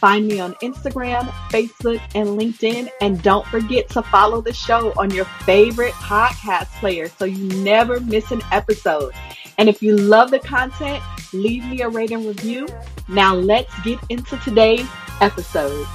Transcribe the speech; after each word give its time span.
Find 0.00 0.26
me 0.26 0.40
on 0.40 0.54
Instagram, 0.62 1.28
Facebook, 1.50 2.00
and 2.14 2.28
LinkedIn. 2.30 2.88
And 3.02 3.22
don't 3.22 3.46
forget 3.48 3.90
to 3.90 4.02
follow 4.02 4.40
the 4.40 4.54
show 4.54 4.94
on 4.96 5.10
your 5.10 5.26
favorite 5.44 5.92
podcast 5.92 6.68
player 6.80 7.10
so 7.10 7.26
you 7.26 7.48
never 7.62 8.00
miss 8.00 8.30
an 8.30 8.40
episode. 8.50 9.12
And 9.58 9.68
if 9.68 9.82
you 9.82 9.94
love 9.98 10.30
the 10.30 10.38
content, 10.38 11.02
leave 11.34 11.66
me 11.66 11.82
a 11.82 11.88
rating 11.90 12.26
review. 12.26 12.66
Now 13.08 13.34
let's 13.34 13.78
get 13.82 13.98
into 14.08 14.38
today's 14.38 14.88
episode. 15.20 15.86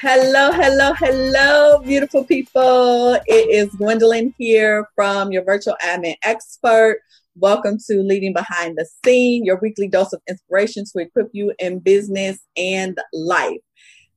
Hello, 0.00 0.50
hello, 0.50 0.94
hello, 0.94 1.80
beautiful 1.80 2.24
people. 2.24 3.18
It 3.26 3.50
is 3.50 3.74
Gwendolyn 3.74 4.34
here 4.38 4.88
from 4.94 5.30
your 5.30 5.44
virtual 5.44 5.76
admin 5.82 6.16
expert. 6.22 7.02
Welcome 7.36 7.78
to 7.88 8.00
Leading 8.00 8.32
Behind 8.32 8.78
the 8.78 8.86
Scene, 9.04 9.44
your 9.44 9.58
weekly 9.60 9.88
dose 9.88 10.12
of 10.12 10.22
inspiration 10.28 10.84
to 10.84 11.02
equip 11.02 11.30
you 11.32 11.52
in 11.58 11.80
business 11.80 12.38
and 12.56 12.96
life. 13.12 13.58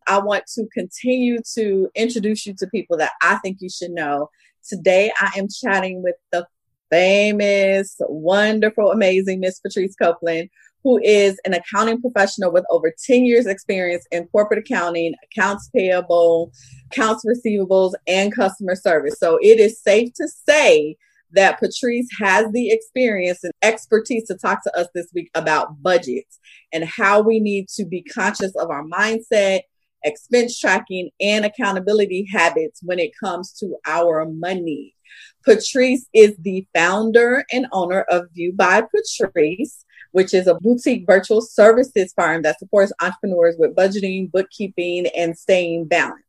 I 0.07 0.19
want 0.19 0.43
to 0.53 0.67
continue 0.71 1.39
to 1.55 1.89
introduce 1.95 2.45
you 2.45 2.53
to 2.59 2.67
people 2.67 2.95
that 2.97 3.13
I 3.23 3.37
think 3.37 3.57
you 3.59 3.71
should 3.71 3.89
know. 3.89 4.29
Today, 4.69 5.11
I 5.19 5.31
am 5.35 5.47
chatting 5.49 6.03
with 6.03 6.13
the 6.31 6.45
famous, 6.91 7.95
wonderful, 8.01 8.91
amazing 8.91 9.39
Miss 9.39 9.59
Patrice 9.61 9.95
Copeland, 9.95 10.51
who 10.83 10.99
is 10.99 11.39
an 11.43 11.55
accounting 11.55 11.99
professional 11.99 12.51
with 12.51 12.65
over 12.69 12.93
10 13.03 13.25
years 13.25 13.47
experience 13.47 14.05
in 14.11 14.27
corporate 14.27 14.59
accounting, 14.59 15.15
accounts 15.23 15.71
payable, 15.75 16.51
accounts 16.91 17.25
receivables, 17.25 17.93
and 18.05 18.31
customer 18.35 18.75
service. 18.75 19.17
So 19.19 19.39
it 19.41 19.59
is 19.59 19.81
safe 19.81 20.13
to 20.17 20.27
say 20.47 20.97
that 21.31 21.59
Patrice 21.59 22.07
has 22.19 22.51
the 22.51 22.71
experience 22.71 23.43
and 23.43 23.53
expertise 23.61 24.25
to 24.27 24.35
talk 24.35 24.63
to 24.63 24.77
us 24.77 24.87
this 24.93 25.07
week 25.13 25.29
about 25.35 25.81
budgets 25.81 26.39
and 26.71 26.85
how 26.85 27.21
we 27.21 27.39
need 27.39 27.67
to 27.69 27.85
be 27.85 28.01
conscious 28.03 28.55
of 28.55 28.69
our 28.69 28.83
mindset, 28.83 29.61
expense 30.03 30.59
tracking, 30.59 31.09
and 31.19 31.45
accountability 31.45 32.25
habits 32.31 32.81
when 32.83 32.99
it 32.99 33.11
comes 33.21 33.53
to 33.53 33.75
our 33.85 34.25
money. 34.25 34.95
Patrice 35.43 36.07
is 36.13 36.35
the 36.39 36.65
founder 36.73 37.45
and 37.51 37.67
owner 37.71 38.01
of 38.09 38.29
View 38.33 38.53
by 38.53 38.81
Patrice, 38.81 39.85
which 40.11 40.33
is 40.33 40.47
a 40.47 40.55
boutique 40.55 41.05
virtual 41.05 41.41
services 41.41 42.13
firm 42.15 42.41
that 42.41 42.59
supports 42.59 42.91
entrepreneurs 43.01 43.55
with 43.57 43.75
budgeting, 43.75 44.31
bookkeeping, 44.31 45.07
and 45.15 45.37
staying 45.37 45.85
balanced. 45.85 46.26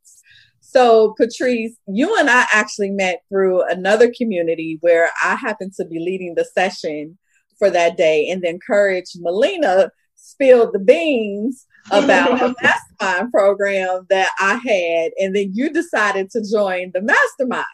So, 0.71 1.15
Patrice, 1.17 1.75
you 1.87 2.15
and 2.19 2.29
I 2.29 2.45
actually 2.53 2.91
met 2.91 3.23
through 3.31 3.63
another 3.71 4.13
community 4.15 4.77
where 4.83 5.09
I 5.25 5.35
happened 5.35 5.73
to 5.79 5.87
be 5.87 5.99
leading 5.99 6.35
the 6.35 6.45
session 6.45 7.17
for 7.59 7.71
that 7.71 7.97
day, 7.97 8.29
and 8.29 8.43
then 8.43 8.59
Courage 8.65 9.07
Melina 9.17 9.91
spilled 10.15 10.75
the 10.75 10.79
beans 10.79 11.65
about 11.91 12.43
a 12.43 12.55
mastermind 12.63 13.33
program 13.33 14.07
that 14.11 14.29
I 14.39 14.57
had, 14.57 15.13
and 15.19 15.35
then 15.35 15.53
you 15.55 15.71
decided 15.71 16.29
to 16.33 16.45
join 16.45 16.91
the 16.93 17.01
mastermind. 17.01 17.65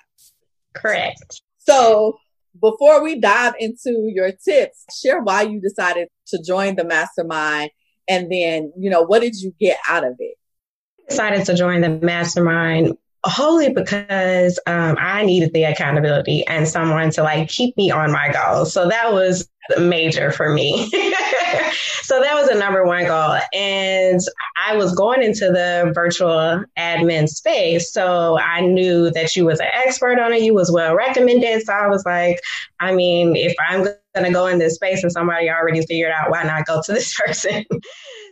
Correct. 0.72 1.42
So, 1.58 2.16
before 2.60 3.02
we 3.02 3.18
dive 3.18 3.54
into 3.58 4.08
your 4.14 4.30
tips, 4.30 4.84
share 5.02 5.20
why 5.20 5.42
you 5.42 5.60
decided 5.60 6.06
to 6.28 6.40
join 6.46 6.76
the 6.76 6.84
mastermind, 6.84 7.72
and 8.06 8.30
then, 8.30 8.72
you 8.78 8.88
know, 8.88 9.02
what 9.02 9.20
did 9.20 9.34
you 9.34 9.52
get 9.58 9.78
out 9.88 10.04
of 10.04 10.14
it? 10.20 10.36
Decided 11.08 11.46
to 11.46 11.54
join 11.54 11.80
the 11.80 11.88
mastermind 11.88 12.96
wholly 13.24 13.72
because 13.72 14.58
um, 14.66 14.96
I 15.00 15.24
needed 15.24 15.52
the 15.52 15.64
accountability 15.64 16.46
and 16.46 16.68
someone 16.68 17.10
to 17.12 17.22
like 17.22 17.48
keep 17.48 17.76
me 17.76 17.90
on 17.90 18.12
my 18.12 18.30
goals. 18.30 18.72
So 18.72 18.88
that 18.88 19.12
was 19.12 19.48
major 19.78 20.30
for 20.30 20.52
me. 20.52 20.90
so 22.02 22.20
that 22.20 22.34
was 22.34 22.48
a 22.48 22.58
number 22.58 22.84
one 22.84 23.04
goal. 23.04 23.38
And 23.54 24.20
I 24.56 24.76
was 24.76 24.94
going 24.94 25.22
into 25.22 25.46
the 25.46 25.90
virtual 25.94 26.62
admin 26.78 27.28
space. 27.28 27.90
So 27.92 28.38
I 28.38 28.60
knew 28.60 29.10
that 29.12 29.34
you 29.34 29.46
was 29.46 29.60
an 29.60 29.68
expert 29.72 30.18
on 30.18 30.34
it. 30.34 30.42
You 30.42 30.52
was 30.52 30.70
well 30.70 30.94
recommended. 30.94 31.62
So 31.62 31.72
I 31.72 31.88
was 31.88 32.04
like, 32.04 32.40
I 32.80 32.94
mean, 32.94 33.36
if 33.36 33.54
I'm 33.68 33.84
going 33.84 33.96
to 34.26 34.32
go 34.32 34.46
in 34.46 34.58
this 34.58 34.74
space 34.74 35.02
and 35.02 35.10
somebody 35.10 35.48
already 35.48 35.80
figured 35.86 36.12
out, 36.12 36.30
why 36.30 36.42
not 36.42 36.66
go 36.66 36.82
to 36.84 36.92
this 36.92 37.18
person? 37.26 37.64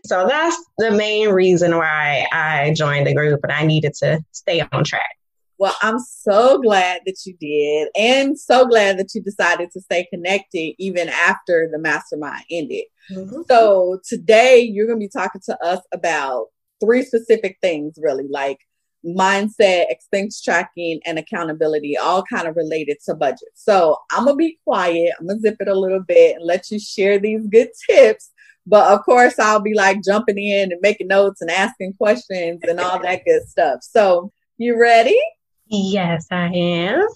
So 0.04 0.26
that's 0.28 0.56
the 0.78 0.90
main 0.90 1.28
reason 1.28 1.76
why 1.76 2.26
I 2.32 2.74
joined 2.76 3.06
the 3.06 3.14
group 3.14 3.40
and 3.42 3.52
I 3.52 3.64
needed 3.64 3.94
to 3.94 4.20
stay 4.32 4.60
on 4.72 4.84
track. 4.84 5.16
Well, 5.58 5.76
I'm 5.80 6.00
so 6.00 6.60
glad 6.60 7.02
that 7.06 7.24
you 7.24 7.36
did, 7.38 7.88
and 7.96 8.36
so 8.36 8.66
glad 8.66 8.98
that 8.98 9.14
you 9.14 9.22
decided 9.22 9.70
to 9.70 9.80
stay 9.80 10.08
connected 10.12 10.74
even 10.78 11.08
after 11.08 11.68
the 11.70 11.78
mastermind 11.78 12.42
ended. 12.50 12.86
Mm-hmm. 13.12 13.42
So, 13.48 14.00
today 14.04 14.58
you're 14.60 14.88
going 14.88 14.98
to 14.98 15.06
be 15.06 15.08
talking 15.08 15.40
to 15.44 15.64
us 15.64 15.78
about 15.92 16.46
three 16.80 17.04
specific 17.04 17.58
things, 17.62 17.94
really 17.96 18.26
like 18.28 18.58
mindset, 19.06 19.84
expense 19.88 20.42
tracking, 20.42 20.98
and 21.06 21.16
accountability, 21.16 21.96
all 21.96 22.24
kind 22.24 22.48
of 22.48 22.56
related 22.56 22.96
to 23.04 23.14
budget. 23.14 23.50
So, 23.54 23.98
I'm 24.10 24.24
going 24.24 24.34
to 24.34 24.38
be 24.38 24.58
quiet, 24.64 25.12
I'm 25.20 25.28
going 25.28 25.40
to 25.40 25.48
zip 25.48 25.58
it 25.60 25.68
a 25.68 25.78
little 25.78 26.02
bit 26.02 26.36
and 26.36 26.44
let 26.44 26.72
you 26.72 26.80
share 26.80 27.20
these 27.20 27.46
good 27.46 27.68
tips 27.88 28.32
but 28.66 28.92
of 28.92 29.04
course, 29.04 29.38
I'll 29.38 29.60
be 29.60 29.74
like 29.74 30.02
jumping 30.02 30.38
in 30.38 30.72
and 30.72 30.80
making 30.80 31.08
notes 31.08 31.40
and 31.40 31.50
asking 31.50 31.94
questions 31.94 32.60
and 32.62 32.80
all 32.80 33.00
that 33.00 33.24
good 33.24 33.42
stuff. 33.48 33.80
So, 33.82 34.32
you 34.58 34.80
ready? 34.80 35.18
Yes, 35.66 36.26
I 36.30 36.46
am. 36.48 37.06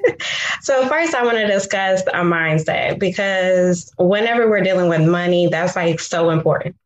so 0.62 0.89
first 0.89 1.15
I 1.15 1.25
want 1.25 1.39
to 1.39 1.47
discuss 1.47 2.03
a 2.09 2.22
mindset 2.22 2.99
because 2.99 3.93
whenever 3.99 4.49
we're 4.49 4.62
dealing 4.62 4.89
with 4.89 5.09
money, 5.09 5.49
that's 5.49 5.77
like 5.77 6.00
so 6.00 6.31
important. 6.31 6.77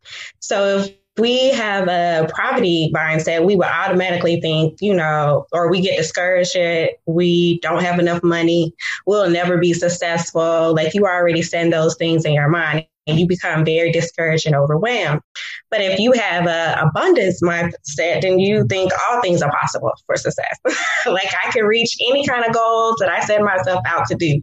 So 0.40 0.78
if 0.78 0.90
we 1.16 1.50
have 1.50 1.88
a 1.88 2.28
poverty 2.32 2.92
mindset, 2.94 3.44
we 3.44 3.56
will 3.56 3.64
automatically 3.64 4.40
think, 4.40 4.80
you 4.80 4.94
know, 4.94 5.46
or 5.52 5.70
we 5.70 5.80
get 5.80 5.96
discouraged, 5.96 6.56
we 7.06 7.58
don't 7.60 7.82
have 7.82 7.98
enough 7.98 8.22
money, 8.22 8.74
we'll 9.06 9.30
never 9.30 9.58
be 9.58 9.72
successful. 9.72 10.74
Like 10.74 10.94
you 10.94 11.06
already 11.06 11.42
send 11.42 11.72
those 11.72 11.96
things 11.96 12.24
in 12.24 12.32
your 12.32 12.48
mind 12.48 12.86
you 13.16 13.26
become 13.26 13.64
very 13.64 13.92
discouraged 13.92 14.46
and 14.46 14.54
overwhelmed. 14.54 15.20
But 15.70 15.80
if 15.80 15.98
you 15.98 16.12
have 16.12 16.46
a 16.46 16.80
abundance 16.80 17.42
mindset, 17.42 18.22
then 18.22 18.38
you 18.38 18.66
think 18.68 18.90
all 19.08 19.20
things 19.20 19.42
are 19.42 19.50
possible 19.50 19.92
for 20.06 20.16
success. 20.16 20.58
like 21.06 21.30
I 21.44 21.50
can 21.50 21.64
reach 21.64 21.96
any 22.08 22.26
kind 22.26 22.44
of 22.44 22.54
goals 22.54 22.96
that 23.00 23.08
I 23.08 23.20
set 23.20 23.40
myself 23.42 23.82
out 23.86 24.06
to 24.08 24.14
do. 24.14 24.40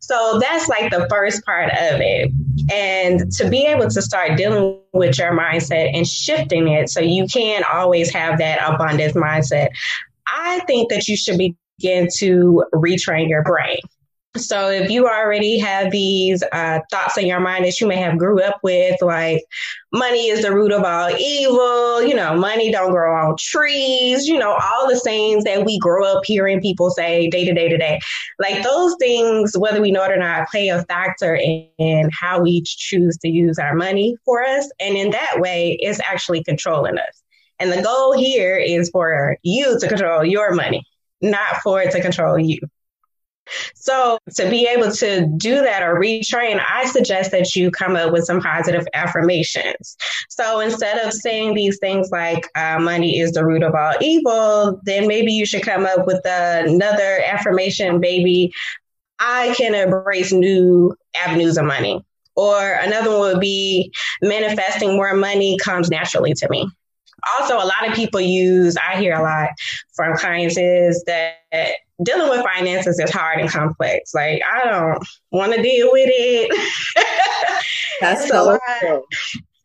So 0.00 0.38
that's 0.40 0.68
like 0.68 0.90
the 0.90 1.06
first 1.08 1.44
part 1.44 1.70
of 1.70 2.00
it. 2.00 2.30
And 2.72 3.30
to 3.32 3.48
be 3.48 3.66
able 3.66 3.88
to 3.88 4.02
start 4.02 4.36
dealing 4.36 4.80
with 4.92 5.18
your 5.18 5.36
mindset 5.36 5.90
and 5.94 6.06
shifting 6.06 6.68
it 6.68 6.90
so 6.90 7.00
you 7.00 7.26
can 7.26 7.62
always 7.72 8.12
have 8.12 8.38
that 8.38 8.58
abundance 8.62 9.14
mindset, 9.14 9.68
I 10.26 10.60
think 10.66 10.90
that 10.90 11.08
you 11.08 11.16
should 11.16 11.38
begin 11.38 12.08
to 12.18 12.64
retrain 12.74 13.28
your 13.28 13.42
brain. 13.42 13.78
So 14.36 14.68
if 14.68 14.90
you 14.90 15.06
already 15.06 15.58
have 15.60 15.92
these 15.92 16.42
uh, 16.50 16.80
thoughts 16.90 17.16
in 17.16 17.26
your 17.26 17.38
mind 17.38 17.64
that 17.64 17.80
you 17.80 17.86
may 17.86 17.98
have 17.98 18.18
grew 18.18 18.42
up 18.42 18.58
with, 18.64 19.00
like 19.00 19.44
money 19.92 20.26
is 20.26 20.42
the 20.42 20.52
root 20.52 20.72
of 20.72 20.82
all 20.82 21.08
evil, 21.16 22.02
you 22.02 22.16
know, 22.16 22.34
money 22.36 22.72
don't 22.72 22.90
grow 22.90 23.14
on 23.14 23.36
trees, 23.38 24.26
you 24.26 24.36
know, 24.36 24.50
all 24.50 24.88
the 24.88 24.98
things 24.98 25.44
that 25.44 25.64
we 25.64 25.78
grow 25.78 26.04
up 26.04 26.24
hearing 26.24 26.60
people 26.60 26.90
say 26.90 27.30
day 27.30 27.44
to 27.44 27.54
day 27.54 27.68
to 27.68 27.78
day, 27.78 28.00
like 28.40 28.64
those 28.64 28.96
things, 28.98 29.56
whether 29.56 29.80
we 29.80 29.92
know 29.92 30.02
it 30.02 30.10
or 30.10 30.16
not, 30.16 30.48
play 30.48 30.68
a 30.68 30.82
factor 30.86 31.36
in, 31.36 31.68
in 31.78 32.10
how 32.12 32.40
we 32.42 32.60
choose 32.66 33.16
to 33.18 33.28
use 33.28 33.56
our 33.60 33.76
money 33.76 34.16
for 34.24 34.42
us, 34.42 34.68
and 34.80 34.96
in 34.96 35.10
that 35.12 35.36
way, 35.38 35.78
it's 35.80 36.00
actually 36.00 36.42
controlling 36.42 36.98
us. 36.98 37.22
And 37.60 37.70
the 37.70 37.82
goal 37.82 38.18
here 38.18 38.56
is 38.56 38.90
for 38.90 39.36
you 39.44 39.78
to 39.78 39.86
control 39.86 40.24
your 40.24 40.52
money, 40.56 40.84
not 41.20 41.58
for 41.62 41.80
it 41.80 41.92
to 41.92 42.00
control 42.00 42.36
you. 42.36 42.58
So 43.74 44.18
to 44.36 44.48
be 44.48 44.66
able 44.66 44.90
to 44.92 45.26
do 45.36 45.60
that 45.60 45.82
or 45.82 46.00
retrain, 46.00 46.62
I 46.66 46.86
suggest 46.86 47.30
that 47.32 47.54
you 47.54 47.70
come 47.70 47.96
up 47.96 48.12
with 48.12 48.24
some 48.24 48.40
positive 48.40 48.86
affirmations. 48.94 49.96
So 50.30 50.60
instead 50.60 50.98
of 51.06 51.12
saying 51.12 51.54
these 51.54 51.78
things 51.78 52.10
like 52.10 52.48
uh, 52.56 52.78
money 52.78 53.18
is 53.18 53.32
the 53.32 53.44
root 53.44 53.62
of 53.62 53.74
all 53.74 53.92
evil, 54.00 54.80
then 54.84 55.06
maybe 55.06 55.32
you 55.32 55.46
should 55.46 55.62
come 55.62 55.84
up 55.84 56.06
with 56.06 56.20
another 56.24 57.20
affirmation, 57.26 58.00
baby. 58.00 58.52
I 59.18 59.54
can 59.56 59.74
embrace 59.74 60.32
new 60.32 60.94
avenues 61.16 61.56
of 61.56 61.66
money. 61.66 62.04
Or 62.36 62.60
another 62.60 63.10
one 63.10 63.20
would 63.20 63.40
be 63.40 63.92
manifesting 64.20 64.96
more 64.96 65.14
money 65.14 65.56
comes 65.58 65.88
naturally 65.88 66.34
to 66.34 66.48
me 66.48 66.68
Also, 67.38 67.56
a 67.56 67.64
lot 67.64 67.88
of 67.88 67.94
people 67.94 68.20
use, 68.20 68.76
I 68.76 68.96
hear 68.96 69.14
a 69.14 69.22
lot 69.22 69.50
from 69.94 70.16
clients 70.16 70.56
is 70.58 71.04
that 71.06 71.36
dealing 72.02 72.30
with 72.30 72.44
finances 72.44 72.98
is 72.98 73.10
hard 73.10 73.40
and 73.40 73.48
complex. 73.48 74.14
Like, 74.14 74.42
I 74.52 74.64
don't 74.68 75.06
want 75.30 75.54
to 75.54 75.62
deal 75.62 75.90
with 75.92 76.08
it. 76.10 77.64
That's 78.00 78.28
so, 78.28 78.58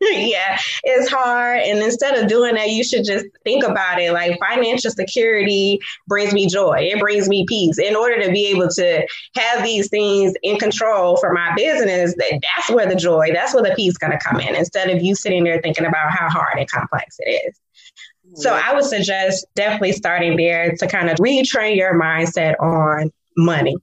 yeah, 0.00 0.58
it's 0.84 1.10
hard. 1.10 1.60
And 1.60 1.80
instead 1.80 2.16
of 2.16 2.26
doing 2.28 2.54
that, 2.54 2.70
you 2.70 2.82
should 2.82 3.04
just 3.04 3.26
think 3.44 3.62
about 3.64 4.00
it. 4.00 4.12
Like 4.12 4.38
financial 4.40 4.90
security 4.90 5.78
brings 6.08 6.32
me 6.32 6.46
joy. 6.48 6.88
It 6.90 6.98
brings 6.98 7.28
me 7.28 7.44
peace. 7.46 7.78
In 7.78 7.94
order 7.94 8.22
to 8.24 8.32
be 8.32 8.46
able 8.46 8.68
to 8.68 9.06
have 9.36 9.62
these 9.62 9.88
things 9.90 10.32
in 10.42 10.58
control 10.58 11.18
for 11.18 11.34
my 11.34 11.52
business, 11.54 12.14
that's 12.18 12.70
where 12.70 12.88
the 12.88 12.96
joy, 12.96 13.30
that's 13.34 13.52
where 13.52 13.62
the 13.62 13.74
peace 13.74 13.98
gonna 13.98 14.18
come 14.18 14.40
in. 14.40 14.54
Instead 14.54 14.88
of 14.88 15.02
you 15.02 15.14
sitting 15.14 15.44
there 15.44 15.60
thinking 15.60 15.84
about 15.84 16.10
how 16.12 16.30
hard 16.30 16.58
and 16.58 16.70
complex 16.70 17.16
it 17.18 17.42
is. 17.46 17.60
So 18.34 18.54
I 18.54 18.74
would 18.74 18.84
suggest 18.84 19.46
definitely 19.54 19.92
starting 19.92 20.36
there 20.36 20.74
to 20.76 20.86
kind 20.86 21.10
of 21.10 21.16
retrain 21.16 21.76
your 21.76 22.00
mindset 22.00 22.54
on 22.60 23.10
money. 23.36 23.76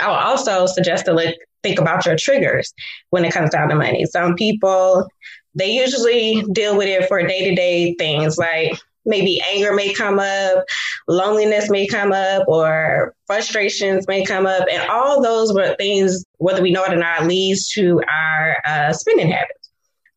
I 0.00 0.08
would 0.08 0.16
also 0.16 0.66
suggest 0.66 1.06
to 1.06 1.14
look 1.14 1.34
think 1.62 1.80
about 1.80 2.06
your 2.06 2.16
triggers 2.16 2.72
when 3.10 3.24
it 3.24 3.32
comes 3.32 3.50
down 3.50 3.68
to 3.68 3.74
money. 3.74 4.04
Some 4.06 4.36
people 4.36 5.08
they 5.54 5.72
usually 5.72 6.44
deal 6.52 6.76
with 6.76 6.86
it 6.86 7.08
for 7.08 7.26
day 7.26 7.48
to 7.48 7.54
day 7.54 7.94
things 7.94 8.38
like 8.38 8.78
maybe 9.04 9.42
anger 9.50 9.72
may 9.72 9.92
come 9.92 10.18
up, 10.18 10.64
loneliness 11.08 11.70
may 11.70 11.86
come 11.86 12.12
up, 12.12 12.46
or 12.46 13.14
frustrations 13.26 14.06
may 14.06 14.24
come 14.24 14.46
up. 14.46 14.66
And 14.70 14.88
all 14.90 15.22
those 15.22 15.52
things, 15.78 16.24
whether 16.36 16.62
we 16.62 16.70
know 16.70 16.84
it 16.84 16.92
or 16.92 16.96
not, 16.96 17.26
leads 17.26 17.68
to 17.70 18.00
our 18.08 18.58
uh, 18.66 18.92
spending 18.92 19.30
habits. 19.30 19.57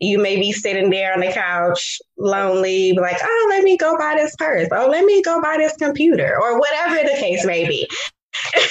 You 0.01 0.17
may 0.17 0.35
be 0.35 0.51
sitting 0.51 0.89
there 0.89 1.13
on 1.13 1.19
the 1.19 1.31
couch, 1.31 1.99
lonely, 2.17 2.93
like, 2.93 3.17
oh, 3.21 3.47
let 3.49 3.63
me 3.63 3.77
go 3.77 3.97
buy 3.97 4.15
this 4.17 4.35
purse. 4.35 4.67
Oh, 4.71 4.87
let 4.87 5.05
me 5.05 5.21
go 5.21 5.41
buy 5.41 5.57
this 5.57 5.75
computer, 5.77 6.37
or 6.41 6.59
whatever 6.59 7.07
the 7.07 7.15
case 7.19 7.45
may 7.45 7.67
be. 7.67 7.87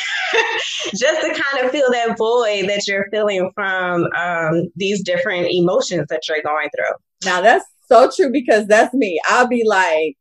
just 0.94 1.20
to 1.20 1.28
kind 1.28 1.64
of 1.64 1.70
fill 1.70 1.90
that 1.92 2.16
void 2.16 2.68
that 2.68 2.86
you're 2.86 3.08
feeling 3.10 3.50
from 3.54 4.06
um, 4.16 4.70
these 4.76 5.02
different 5.02 5.48
emotions 5.50 6.06
that 6.08 6.22
you're 6.28 6.42
going 6.42 6.68
through. 6.74 6.94
Now 7.24 7.40
that's 7.40 7.64
so 7.86 8.10
true 8.14 8.30
because 8.30 8.66
that's 8.66 8.94
me. 8.94 9.20
I'll 9.28 9.48
be 9.48 9.64
like, 9.66 10.16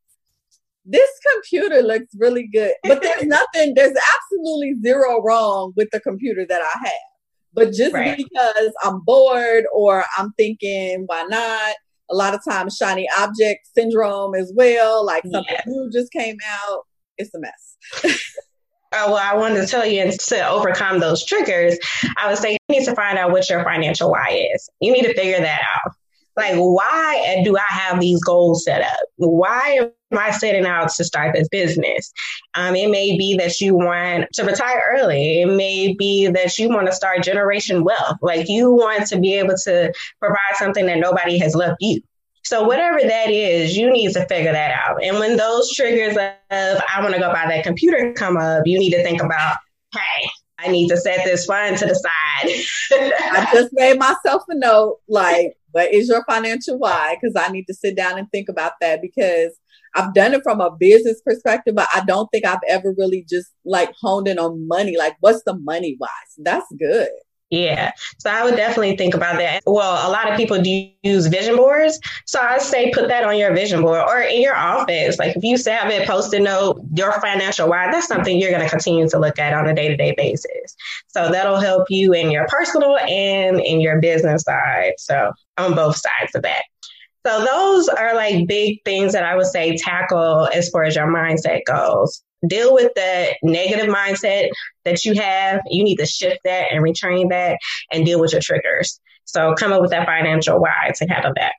this 0.86 1.10
computer 1.34 1.82
looks 1.82 2.08
really 2.18 2.48
good, 2.52 2.74
but 2.84 3.02
there's 3.02 3.24
nothing, 3.26 3.74
there's 3.76 3.98
absolutely 4.16 4.76
zero 4.82 5.22
wrong 5.22 5.74
with 5.76 5.90
the 5.92 6.00
computer 6.00 6.46
that 6.48 6.62
I 6.62 6.80
have. 6.86 7.09
But 7.54 7.74
just 7.74 7.94
right. 7.94 8.18
because 8.18 8.72
I'm 8.84 9.02
bored 9.02 9.66
or 9.74 10.06
I'm 10.18 10.32
thinking, 10.34 11.04
why 11.08 11.24
not? 11.24 11.76
A 12.12 12.16
lot 12.16 12.34
of 12.34 12.44
times, 12.44 12.76
shiny 12.76 13.08
object 13.20 13.68
syndrome 13.76 14.36
as 14.36 14.52
well. 14.56 15.06
Like 15.06 15.24
something 15.24 15.46
yeah. 15.50 15.62
new 15.66 15.90
just 15.92 16.12
came 16.12 16.38
out. 16.48 16.84
It's 17.18 17.34
a 17.34 17.40
mess. 17.40 18.18
Oh, 18.92 19.14
well, 19.14 19.22
I 19.22 19.38
wanted 19.38 19.62
to 19.62 19.68
tell 19.68 19.86
you 19.86 20.12
to 20.12 20.50
overcome 20.50 21.00
those 21.00 21.24
triggers, 21.24 21.78
I 22.18 22.28
would 22.28 22.40
say 22.40 22.54
you 22.54 22.58
need 22.70 22.86
to 22.86 22.96
find 22.96 23.20
out 23.20 23.32
what 23.32 23.48
your 23.48 23.64
financial 23.64 24.10
why 24.10 24.50
is. 24.56 24.68
You 24.82 24.92
need 24.92 25.04
to 25.04 25.14
figure 25.14 25.40
that 25.40 25.62
out. 25.62 25.92
Like, 26.36 26.56
why 26.56 27.42
do 27.44 27.56
I 27.56 27.66
have 27.68 28.00
these 28.00 28.24
goals 28.24 28.64
set 28.64 28.82
up? 28.82 28.98
Why 29.18 29.92
I 30.18 30.32
setting 30.32 30.66
out 30.66 30.90
to 30.94 31.04
start 31.04 31.36
this 31.36 31.48
business? 31.50 32.12
Um, 32.56 32.76
it 32.76 32.90
may 32.90 33.18
be 33.18 33.36
that 33.38 33.62
you 33.62 33.76
want 33.76 34.26
to 34.34 34.44
retire 34.44 34.82
early. 34.92 35.42
It 35.42 35.48
may 35.48 35.94
be 35.94 36.28
that 36.28 36.58
you 36.58 36.70
want 36.70 36.88
to 36.88 36.94
start 36.94 37.24
generation 37.24 37.84
wealth. 37.84 38.18
Like, 38.22 38.50
you 38.50 38.72
want 38.72 39.08
to 39.08 39.20
be 39.20 39.36
able 39.36 39.56
to 39.66 39.94
provide 40.20 40.56
something 40.56 40.86
that 40.88 41.00
nobody 41.00 41.38
has 41.40 41.56
left 41.56 41.78
you. 41.80 42.02
So 42.44 42.64
whatever 42.64 43.00
that 43.00 43.30
is, 43.30 43.78
you 43.78 43.92
need 43.92 44.14
to 44.14 44.26
figure 44.26 44.52
that 44.52 44.72
out. 44.72 45.04
And 45.04 45.20
when 45.20 45.38
those 45.38 45.72
triggers 45.76 46.16
of 46.18 46.82
I 46.90 47.02
want 47.02 47.14
to 47.14 47.20
go 47.20 47.32
buy 47.32 47.46
that 47.48 47.64
computer 47.64 48.14
come 48.14 48.38
up, 48.38 48.64
you 48.66 48.80
need 48.80 48.92
to 48.92 49.04
think 49.04 49.22
about, 49.22 49.58
hey, 49.94 50.30
I 50.62 50.70
need 50.70 50.90
to 50.90 50.98
set 50.98 51.24
this 51.24 51.46
fund 51.46 51.78
to 51.78 51.86
the 51.86 51.96
side. 51.96 52.52
I 53.34 53.48
just 53.54 53.70
made 53.74 53.98
myself 54.00 54.44
a 54.50 54.56
note, 54.56 54.98
like, 55.08 55.58
what 55.72 55.94
is 55.94 56.10
your 56.10 56.24
financial 56.26 56.78
why? 56.78 57.16
Because 57.20 57.36
I 57.36 57.52
need 57.52 57.66
to 57.66 57.74
sit 57.74 57.96
down 57.96 58.18
and 58.18 58.30
think 58.32 58.50
about 58.50 58.74
that 58.82 59.02
because 59.02 59.52
I've 59.96 60.14
done 60.14 60.34
it 60.34 60.44
from 60.44 60.62
a 60.62 60.72
business 60.72 61.22
perspective, 61.22 61.76
but 61.76 61.88
I 61.94 62.04
don't 62.06 62.28
think 62.32 62.46
I've 62.46 62.60
ever 62.68 62.94
really 62.98 63.26
just 63.30 63.50
like 63.66 63.92
honed 64.00 64.28
in 64.28 64.40
on 64.40 64.68
money. 64.68 64.98
Like, 64.98 65.16
what's 65.20 65.44
the 65.44 65.56
money 65.56 65.98
wise? 66.00 66.10
That's 66.38 66.68
good. 66.78 67.10
Yeah. 67.50 67.92
So 68.20 68.30
I 68.30 68.44
would 68.44 68.56
definitely 68.56 68.96
think 68.96 69.16
about 69.16 69.38
that. 69.40 69.64
Well, 69.66 70.08
a 70.08 70.12
lot 70.12 70.30
of 70.30 70.38
people 70.38 70.62
do 70.62 70.88
use 71.02 71.26
vision 71.28 71.56
boards. 71.56 72.00
So 72.26 72.40
I 72.40 72.60
say 72.60 72.92
put 72.92 73.08
that 73.08 73.24
on 73.24 73.38
your 73.38 73.54
vision 73.56 73.82
board 73.82 74.02
or 74.08 74.20
in 74.22 74.42
your 74.42 74.56
office. 74.56 75.18
Like 75.18 75.36
if 75.36 75.44
you 75.44 75.58
have 75.72 75.90
it 75.90 76.08
posted 76.08 76.44
note, 76.44 76.80
your 76.94 77.20
financial 77.20 77.68
why, 77.68 77.92
that's 77.92 78.08
something 78.08 78.38
you're 78.38 78.52
going 78.52 78.64
to 78.64 78.70
continue 78.70 79.10
to 79.10 79.18
look 79.18 79.40
at 79.40 79.54
on 79.54 79.68
a 79.68 79.74
day 79.74 79.88
to 79.88 79.98
day 79.98 80.14
basis. 80.16 80.76
So 81.08 81.32
that'll 81.32 81.60
help 81.60 81.88
you 81.90 82.14
in 82.14 82.30
your 82.30 82.46
personal 82.48 82.98
and 83.00 83.60
in 83.60 83.82
your 83.82 84.00
business 84.00 84.44
side. 84.44 84.94
So 85.00 85.32
on 85.58 85.74
both 85.74 85.96
sides 85.96 86.36
of 86.36 86.44
that. 86.44 86.64
So 87.26 87.44
those 87.44 87.90
are 87.90 88.16
like 88.16 88.48
big 88.48 88.84
things 88.86 89.12
that 89.14 89.24
I 89.24 89.36
would 89.36 89.48
say 89.48 89.76
tackle 89.76 90.48
as 90.54 90.70
far 90.70 90.84
as 90.84 90.96
your 90.96 91.08
mindset 91.08 91.62
goes 91.66 92.24
deal 92.48 92.74
with 92.74 92.92
the 92.96 93.36
negative 93.44 93.94
mindset 93.94 94.50
that 94.86 95.04
you 95.06 95.14
have. 95.16 95.62
You 95.70 95.84
need 95.84 95.98
to 95.98 96.06
shift 96.06 96.40
that 96.46 96.72
and 96.72 96.84
retrain 96.84 97.30
that 97.30 97.58
and 97.92 98.06
deal 98.06 98.20
with 98.20 98.32
your 98.32 98.42
triggers. 98.42 99.00
So 99.26 99.54
come 99.56 99.72
up 99.72 99.82
with 99.82 99.92
that 99.92 100.08
financial 100.08 100.60
why 100.60 100.92
to 100.96 101.06
handle 101.06 101.34
that. 101.36 101.54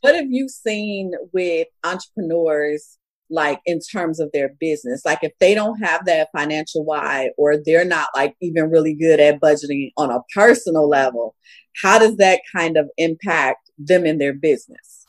What 0.00 0.14
have 0.14 0.30
you 0.30 0.48
seen 0.48 1.12
with 1.32 1.66
entrepreneurs 1.82 2.98
like 3.28 3.60
in 3.66 3.80
terms 3.80 4.20
of 4.20 4.30
their 4.32 4.50
business? 4.60 5.04
Like 5.04 5.20
if 5.22 5.32
they 5.40 5.54
don't 5.54 5.82
have 5.82 6.04
that 6.06 6.28
financial 6.36 6.84
why 6.84 7.30
or 7.36 7.56
they're 7.56 7.84
not 7.84 8.08
like 8.14 8.34
even 8.40 8.70
really 8.70 8.94
good 8.94 9.18
at 9.18 9.40
budgeting 9.40 9.90
on 9.96 10.10
a 10.10 10.20
personal 10.34 10.88
level, 10.88 11.34
how 11.82 11.98
does 11.98 12.16
that 12.16 12.40
kind 12.54 12.76
of 12.76 12.88
impact 12.96 13.70
them 13.78 14.06
in 14.06 14.18
their 14.18 14.34
business? 14.34 15.05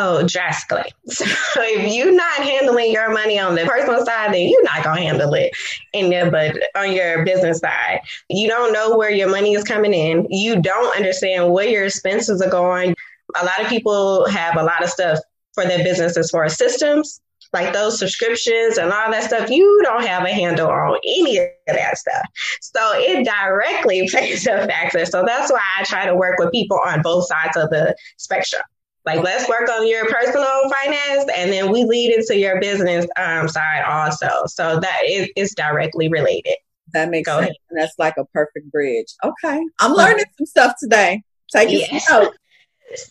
Oh, 0.00 0.24
drastically. 0.26 0.92
So 1.08 1.62
if 1.62 1.92
you're 1.92 2.14
not 2.14 2.42
handling 2.42 2.92
your 2.92 3.12
money 3.12 3.38
on 3.38 3.56
the 3.56 3.64
personal 3.64 4.04
side, 4.06 4.32
then 4.32 4.48
you're 4.48 4.62
not 4.62 4.84
gonna 4.84 5.00
handle 5.00 5.34
it 5.34 5.50
in 5.92 6.08
there, 6.08 6.30
but 6.30 6.56
on 6.76 6.92
your 6.92 7.24
business 7.24 7.58
side. 7.58 8.00
You 8.28 8.46
don't 8.46 8.72
know 8.72 8.96
where 8.96 9.10
your 9.10 9.28
money 9.28 9.54
is 9.54 9.64
coming 9.64 9.92
in. 9.92 10.28
You 10.30 10.62
don't 10.62 10.96
understand 10.96 11.52
where 11.52 11.66
your 11.66 11.84
expenses 11.84 12.40
are 12.40 12.50
going. 12.50 12.94
A 13.40 13.44
lot 13.44 13.60
of 13.60 13.66
people 13.68 14.28
have 14.28 14.56
a 14.56 14.62
lot 14.62 14.84
of 14.84 14.88
stuff 14.88 15.18
for 15.54 15.64
their 15.64 15.82
business 15.82 16.16
as 16.16 16.30
far 16.30 16.44
as 16.44 16.56
systems, 16.56 17.20
like 17.52 17.72
those 17.72 17.98
subscriptions 17.98 18.78
and 18.78 18.92
all 18.92 19.10
that 19.10 19.24
stuff, 19.24 19.50
you 19.50 19.80
don't 19.82 20.04
have 20.04 20.24
a 20.24 20.32
handle 20.32 20.68
on 20.68 20.98
any 21.04 21.38
of 21.38 21.48
that 21.66 21.98
stuff. 21.98 22.26
So 22.60 22.80
it 22.94 23.24
directly 23.24 24.08
plays 24.10 24.46
a 24.46 24.66
factor. 24.66 25.04
So 25.06 25.24
that's 25.26 25.50
why 25.50 25.62
I 25.78 25.82
try 25.82 26.06
to 26.06 26.14
work 26.14 26.38
with 26.38 26.52
people 26.52 26.78
on 26.84 27.02
both 27.02 27.26
sides 27.26 27.56
of 27.56 27.70
the 27.70 27.96
spectrum. 28.16 28.62
Like, 29.08 29.24
let's 29.24 29.48
work 29.48 29.70
on 29.70 29.88
your 29.88 30.04
personal 30.04 30.68
finance, 30.68 31.30
and 31.34 31.50
then 31.50 31.72
we 31.72 31.84
lead 31.84 32.12
into 32.12 32.36
your 32.36 32.60
business 32.60 33.06
um, 33.16 33.48
side 33.48 33.82
also. 33.86 34.44
So 34.46 34.80
that 34.80 35.00
is, 35.08 35.30
is 35.34 35.54
directly 35.54 36.10
related. 36.10 36.56
That 36.92 37.08
makes 37.08 37.26
Go 37.26 37.40
sense. 37.40 37.56
And 37.70 37.80
that's 37.80 37.94
like 37.98 38.18
a 38.18 38.26
perfect 38.26 38.70
bridge. 38.70 39.06
Okay, 39.24 39.64
I'm 39.80 39.94
learning 39.94 40.26
some 40.36 40.44
stuff 40.44 40.74
today. 40.78 41.22
Take 41.50 41.70
it 41.70 41.90
yeah. 41.90 42.00
note. 42.10 42.34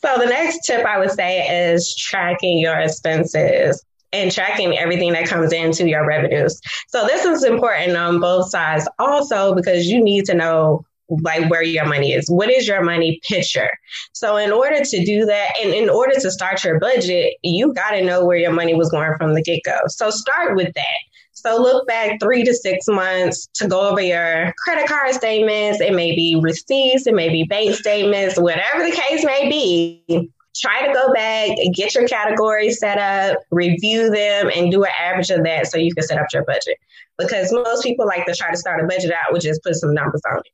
So 0.02 0.18
the 0.18 0.26
next 0.26 0.66
tip 0.66 0.88
I 0.88 0.98
would 0.98 1.12
say 1.12 1.72
is 1.72 1.96
tracking 1.96 2.58
your 2.58 2.80
expenses 2.80 3.86
and 4.12 4.32
tracking 4.32 4.76
everything 4.76 5.14
that 5.14 5.28
comes 5.28 5.54
into 5.54 5.88
your 5.88 6.04
revenues. 6.04 6.60
So 6.88 7.06
this 7.06 7.26
is 7.26 7.44
important 7.44 7.96
on 7.96 8.20
both 8.20 8.50
sides 8.50 8.90
also 8.98 9.54
because 9.54 9.86
you 9.86 10.04
need 10.04 10.26
to 10.26 10.34
know 10.34 10.84
like 11.10 11.50
where 11.50 11.64
your 11.64 11.86
money 11.86 12.14
is. 12.14 12.30
What 12.30 12.50
is 12.50 12.68
your 12.68 12.84
money 12.84 13.20
picture? 13.28 13.70
So 14.14 14.38
in 14.38 14.52
order 14.52 14.84
to 14.84 15.06
do 15.06 15.26
that 15.26 15.52
and 15.62 15.74
in 15.74 15.90
order 15.90 16.14
to 16.20 16.32
start 16.32 16.64
your 16.64 16.80
budget, 16.80 17.36
you 17.44 17.74
got 17.74 17.92
to 17.92 18.04
know 18.04 18.26
where 18.26 18.38
your 18.38 18.52
money 18.52 18.76
was 18.76 18.90
going 18.90 19.16
from 19.18 19.34
the 19.34 19.42
get 19.42 19.62
go. 19.64 19.78
So 19.88 20.10
start 20.10 20.56
with 20.56 20.74
that. 20.74 20.98
So 21.34 21.62
look 21.62 21.88
back 21.88 22.20
three 22.20 22.44
to 22.44 22.54
six 22.54 22.88
months 22.88 23.48
to 23.56 23.68
go 23.68 23.90
over 23.90 24.02
your 24.02 24.54
credit 24.58 24.88
card 24.88 25.14
statements. 25.14 25.80
It 25.80 25.94
may 25.94 26.16
be 26.16 26.36
receipts, 26.42 27.06
it 27.06 27.14
may 27.14 27.30
be 27.30 27.44
bank 27.44 27.76
statements, 27.76 28.40
whatever 28.40 28.84
the 28.84 28.92
case 28.92 29.24
may 29.24 29.48
be. 29.48 30.32
Try 30.56 30.88
to 30.88 30.92
go 30.92 31.14
back, 31.14 31.56
get 31.76 31.94
your 31.94 32.08
categories 32.08 32.80
set 32.80 32.98
up, 32.98 33.38
review 33.52 34.10
them, 34.10 34.50
and 34.56 34.72
do 34.72 34.84
an 34.84 34.90
average 35.00 35.30
of 35.30 35.44
that 35.44 35.68
so 35.68 35.78
you 35.78 35.94
can 35.94 36.04
set 36.04 36.18
up 36.18 36.26
your 36.34 36.44
budget. 36.46 36.80
Because 37.20 37.52
most 37.52 37.84
people 37.84 38.08
like 38.08 38.26
to 38.26 38.34
try 38.34 38.50
to 38.50 38.58
start 38.58 38.84
a 38.84 38.88
budget 38.88 39.12
out 39.12 39.32
with 39.32 39.44
just 39.44 39.62
put 39.62 39.76
some 39.76 39.94
numbers 39.94 40.22
on 40.32 40.40
it 40.40 40.52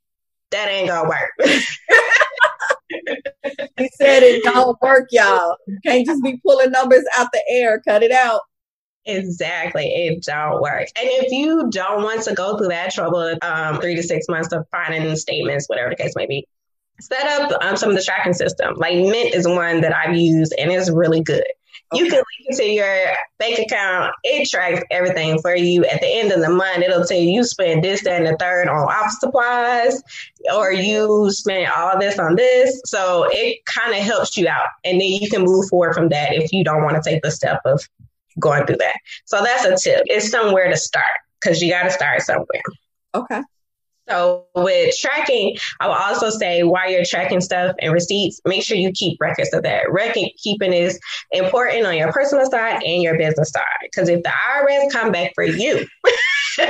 that 0.53 0.69
ain't 0.69 0.87
gonna 0.87 1.09
work. 1.09 1.31
he 3.77 3.89
said 3.95 4.23
it 4.23 4.43
don't 4.43 4.81
work, 4.81 5.09
y'all. 5.11 5.57
You 5.67 5.77
can't 5.85 6.05
just 6.05 6.23
be 6.23 6.39
pulling 6.45 6.71
numbers 6.71 7.03
out 7.17 7.27
the 7.33 7.43
air. 7.49 7.81
Cut 7.85 8.03
it 8.03 8.11
out. 8.11 8.41
Exactly. 9.05 9.85
It 9.85 10.23
don't 10.23 10.61
work. 10.61 10.87
And 10.97 11.07
if 11.09 11.31
you 11.31 11.69
don't 11.69 12.03
want 12.03 12.23
to 12.23 12.33
go 12.33 12.57
through 12.57 12.69
that 12.69 12.93
trouble, 12.93 13.35
um, 13.41 13.81
three 13.81 13.95
to 13.95 14.03
six 14.03 14.27
months 14.29 14.53
of 14.53 14.65
finding 14.71 15.15
statements, 15.15 15.67
whatever 15.67 15.89
the 15.89 15.97
case 15.97 16.13
may 16.15 16.25
be, 16.25 16.47
set 17.01 17.25
up 17.25 17.51
um, 17.61 17.75
some 17.75 17.89
of 17.89 17.95
the 17.95 18.03
tracking 18.03 18.33
system. 18.33 18.75
Like 18.77 18.95
Mint 18.95 19.33
is 19.33 19.47
one 19.47 19.81
that 19.81 19.93
I've 19.93 20.15
used 20.15 20.53
and 20.57 20.71
it's 20.71 20.89
really 20.89 21.21
good. 21.21 21.43
You 21.93 22.05
can 22.05 22.15
link 22.15 22.25
it 22.39 22.57
to 22.57 22.65
your 22.65 23.15
bank 23.39 23.59
account. 23.59 24.13
It 24.23 24.49
tracks 24.49 24.83
everything 24.91 25.39
for 25.41 25.55
you. 25.55 25.85
At 25.85 26.01
the 26.01 26.07
end 26.07 26.31
of 26.31 26.41
the 26.41 26.49
month, 26.49 26.83
it'll 26.83 27.05
tell 27.05 27.17
you 27.17 27.29
you 27.29 27.43
spend 27.43 27.83
this, 27.83 28.03
that, 28.03 28.21
and 28.21 28.27
the 28.27 28.37
third 28.37 28.67
on 28.67 28.89
office 28.89 29.19
supplies, 29.19 30.01
or 30.55 30.71
you 30.71 31.29
spend 31.31 31.71
all 31.75 31.99
this 31.99 32.19
on 32.19 32.35
this. 32.35 32.81
So 32.85 33.27
it 33.31 33.65
kind 33.65 33.95
of 33.95 34.03
helps 34.03 34.37
you 34.37 34.47
out. 34.47 34.67
And 34.83 34.99
then 34.99 35.07
you 35.07 35.29
can 35.29 35.43
move 35.43 35.67
forward 35.69 35.93
from 35.93 36.09
that 36.09 36.33
if 36.33 36.51
you 36.51 36.63
don't 36.63 36.83
want 36.83 37.01
to 37.01 37.09
take 37.09 37.21
the 37.21 37.31
step 37.31 37.61
of 37.65 37.87
going 38.39 38.65
through 38.65 38.77
that. 38.77 38.95
So 39.25 39.43
that's 39.43 39.65
a 39.65 39.75
tip. 39.77 40.03
It's 40.07 40.29
somewhere 40.29 40.69
to 40.69 40.77
start 40.77 41.05
because 41.41 41.61
you 41.61 41.71
got 41.71 41.83
to 41.83 41.91
start 41.91 42.21
somewhere. 42.21 42.63
Okay. 43.13 43.41
So 44.09 44.45
with 44.55 44.95
tracking, 44.99 45.57
I 45.79 45.87
will 45.87 45.95
also 45.95 46.29
say 46.29 46.63
while 46.63 46.89
you're 46.91 47.05
tracking 47.05 47.41
stuff 47.41 47.75
and 47.79 47.93
receipts, 47.93 48.41
make 48.45 48.63
sure 48.63 48.75
you 48.75 48.91
keep 48.91 49.19
records 49.21 49.53
of 49.53 49.63
that. 49.63 49.91
Record 49.91 50.29
keeping 50.37 50.73
is 50.73 50.99
important 51.31 51.85
on 51.85 51.95
your 51.97 52.11
personal 52.11 52.49
side 52.49 52.83
and 52.83 53.01
your 53.01 53.17
business 53.17 53.51
side. 53.51 53.63
Because 53.81 54.09
if 54.09 54.21
the 54.23 54.29
IRS 54.29 54.91
come 54.91 55.11
back 55.11 55.31
for 55.35 55.45
you, 55.45 55.85
you 56.57 56.67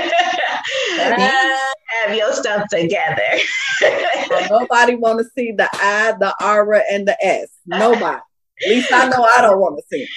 have 1.08 2.16
your 2.16 2.34
stuff 2.34 2.68
together. 2.70 3.40
nobody 4.50 4.96
want 4.96 5.20
to 5.20 5.26
see 5.36 5.52
the 5.52 5.68
I, 5.74 6.14
the 6.20 6.36
R, 6.40 6.84
and 6.92 7.08
the 7.08 7.18
S. 7.26 7.50
Nobody. 7.66 8.22
At 8.66 8.70
least 8.70 8.92
I 8.92 9.08
know 9.10 9.28
I 9.36 9.42
don't 9.42 9.60
want 9.60 9.80
to 9.80 9.84
see. 9.90 10.08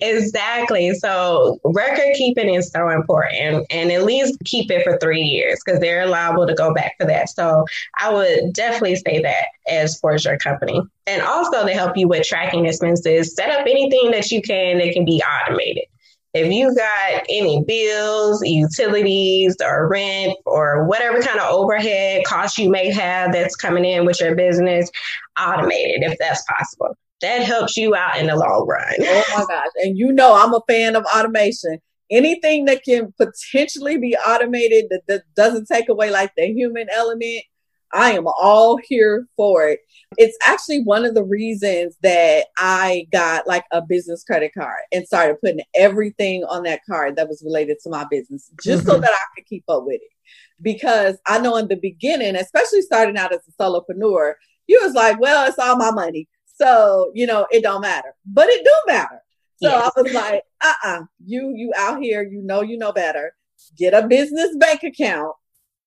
exactly. 0.00 0.94
So 0.94 1.58
record 1.64 2.14
keeping 2.14 2.54
is 2.54 2.70
so 2.70 2.88
important 2.88 3.66
and 3.70 3.90
at 3.90 4.04
least 4.04 4.38
keep 4.44 4.70
it 4.70 4.84
for 4.84 4.98
three 4.98 5.22
years 5.22 5.60
because 5.64 5.80
they're 5.80 6.06
liable 6.06 6.46
to 6.46 6.54
go 6.54 6.72
back 6.74 6.96
for 6.98 7.06
that. 7.06 7.28
So 7.30 7.64
I 7.98 8.12
would 8.12 8.52
definitely 8.52 8.96
say 8.96 9.20
that 9.22 9.46
as 9.68 9.98
for 9.98 10.16
your 10.16 10.38
company. 10.38 10.80
And 11.06 11.22
also 11.22 11.66
to 11.66 11.72
help 11.72 11.96
you 11.96 12.08
with 12.08 12.26
tracking 12.26 12.66
expenses, 12.66 13.34
set 13.34 13.50
up 13.50 13.66
anything 13.66 14.10
that 14.12 14.30
you 14.30 14.42
can 14.42 14.78
that 14.78 14.92
can 14.92 15.04
be 15.04 15.22
automated. 15.22 15.84
If 16.32 16.52
you 16.52 16.74
got 16.74 17.24
any 17.28 17.64
bills, 17.64 18.40
utilities, 18.44 19.56
or 19.60 19.88
rent, 19.88 20.36
or 20.46 20.84
whatever 20.86 21.20
kind 21.20 21.40
of 21.40 21.50
overhead 21.50 22.24
cost 22.24 22.56
you 22.56 22.70
may 22.70 22.90
have 22.90 23.32
that's 23.32 23.56
coming 23.56 23.84
in 23.84 24.04
with 24.04 24.20
your 24.20 24.36
business, 24.36 24.90
automate 25.36 25.96
it 25.96 26.02
if 26.02 26.18
that's 26.18 26.44
possible. 26.44 26.96
That 27.20 27.42
helps 27.42 27.76
you 27.76 27.94
out 27.94 28.16
in 28.16 28.28
the 28.28 28.36
long 28.36 28.66
run. 28.66 28.94
Oh 29.00 29.24
my 29.36 29.44
gosh. 29.48 29.72
And 29.82 29.98
you 29.98 30.12
know, 30.12 30.34
I'm 30.34 30.54
a 30.54 30.60
fan 30.68 30.94
of 30.96 31.04
automation. 31.14 31.78
Anything 32.10 32.64
that 32.64 32.82
can 32.84 33.12
potentially 33.18 33.98
be 33.98 34.16
automated 34.16 34.86
that, 34.90 35.02
that 35.08 35.22
doesn't 35.34 35.66
take 35.66 35.88
away 35.88 36.10
like 36.10 36.32
the 36.36 36.46
human 36.46 36.88
element, 36.90 37.42
I 37.92 38.12
am 38.12 38.26
all 38.26 38.78
here 38.82 39.26
for 39.36 39.68
it. 39.68 39.80
It's 40.16 40.36
actually 40.44 40.82
one 40.82 41.04
of 41.04 41.14
the 41.14 41.24
reasons 41.24 41.96
that 42.02 42.46
I 42.58 43.06
got 43.12 43.46
like 43.46 43.64
a 43.72 43.82
business 43.82 44.24
credit 44.24 44.52
card 44.56 44.82
and 44.92 45.06
started 45.06 45.40
putting 45.40 45.64
everything 45.74 46.44
on 46.44 46.64
that 46.64 46.80
card 46.88 47.16
that 47.16 47.28
was 47.28 47.42
related 47.44 47.78
to 47.82 47.90
my 47.90 48.04
business 48.10 48.50
just 48.62 48.82
mm-hmm. 48.82 48.90
so 48.90 49.00
that 49.00 49.10
I 49.10 49.24
could 49.36 49.46
keep 49.46 49.64
up 49.68 49.84
with 49.84 50.00
it. 50.02 50.10
Because 50.62 51.16
I 51.26 51.38
know 51.40 51.56
in 51.56 51.68
the 51.68 51.76
beginning, 51.76 52.36
especially 52.36 52.82
starting 52.82 53.16
out 53.16 53.32
as 53.32 53.40
a 53.48 53.62
solopreneur, 53.62 54.34
you 54.66 54.80
was 54.82 54.94
like, 54.94 55.18
well, 55.20 55.48
it's 55.48 55.58
all 55.58 55.76
my 55.76 55.90
money. 55.90 56.28
So, 56.44 57.10
you 57.14 57.26
know, 57.26 57.46
it 57.50 57.62
don't 57.62 57.80
matter. 57.80 58.14
But 58.26 58.48
it 58.48 58.64
do 58.64 58.92
matter. 58.92 59.22
So 59.62 59.68
yes. 59.68 59.92
I 59.94 60.00
was 60.00 60.12
like, 60.14 60.42
uh-uh, 60.62 61.02
you 61.24 61.52
you 61.54 61.72
out 61.76 62.00
here, 62.02 62.22
you 62.22 62.40
know 62.42 62.62
you 62.62 62.78
know 62.78 62.92
better. 62.92 63.34
Get 63.76 63.92
a 63.92 64.06
business 64.06 64.56
bank 64.56 64.82
account, 64.82 65.34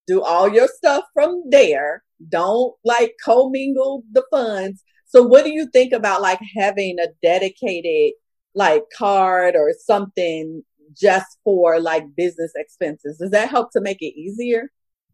do 0.07 0.22
all 0.22 0.50
your 0.53 0.67
stuff 0.67 1.05
from 1.13 1.43
there. 1.50 2.03
Don't 2.29 2.74
like 2.83 3.15
commingle 3.24 4.03
the 4.12 4.24
funds. 4.31 4.83
So 5.05 5.22
what 5.24 5.43
do 5.43 5.51
you 5.51 5.67
think 5.72 5.93
about 5.93 6.22
like 6.22 6.39
having 6.55 6.98
a 7.00 7.07
dedicated 7.22 8.13
like 8.55 8.83
card 8.98 9.55
or 9.55 9.74
something 9.86 10.63
just 11.00 11.38
for 11.43 11.79
like 11.79 12.15
business 12.15 12.51
expenses? 12.55 13.17
Does 13.17 13.31
that 13.31 13.50
help 13.50 13.72
to 13.74 13.81
make 13.81 14.01
it 14.01 14.17
easier? 14.17 14.69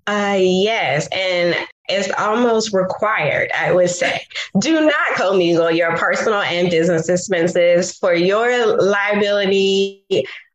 Uh, 0.08 0.38
yes, 0.40 1.08
and 1.12 1.56
it's 1.88 2.10
almost 2.18 2.74
required, 2.74 3.52
I 3.56 3.72
would 3.72 3.92
say. 3.92 4.22
Do 4.60 4.82
not 4.86 5.16
commingle 5.16 5.70
your 5.70 5.96
personal 5.98 6.42
and 6.42 6.70
business 6.72 7.10
expenses 7.10 7.96
for 7.96 8.16
your 8.16 8.82
liability. 8.82 10.04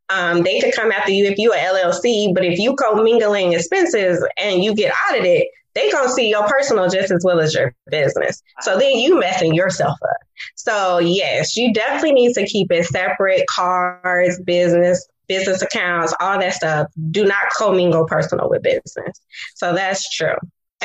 Um, 0.09 0.43
they 0.43 0.59
could 0.59 0.73
come 0.73 0.91
after 0.91 1.11
you 1.11 1.25
if 1.25 1.37
you 1.37 1.51
are 1.51 1.57
LLC, 1.57 2.33
but 2.33 2.45
if 2.45 2.59
you 2.59 2.75
commingling 2.75 3.53
expenses 3.53 4.23
and 4.37 4.63
you 4.63 4.75
get 4.75 4.93
audited, 5.09 5.47
they 5.73 5.91
gonna 5.91 6.09
see 6.09 6.29
your 6.29 6.47
personal 6.47 6.89
just 6.89 7.11
as 7.11 7.23
well 7.23 7.39
as 7.39 7.53
your 7.53 7.75
business. 7.91 8.41
So 8.61 8.77
then 8.79 8.97
you 8.97 9.19
messing 9.19 9.53
yourself 9.53 9.97
up. 10.01 10.17
So 10.55 10.99
yes, 10.99 11.57
you 11.57 11.73
definitely 11.73 12.13
need 12.13 12.33
to 12.35 12.45
keep 12.45 12.71
it 12.71 12.85
separate. 12.85 13.45
Cards, 13.47 14.39
business, 14.41 15.07
business 15.27 15.61
accounts, 15.61 16.13
all 16.19 16.39
that 16.39 16.53
stuff. 16.53 16.87
Do 17.11 17.25
not 17.25 17.49
commingle 17.57 18.05
personal 18.05 18.49
with 18.49 18.63
business. 18.63 19.19
So 19.55 19.73
that's 19.73 20.09
true. 20.09 20.35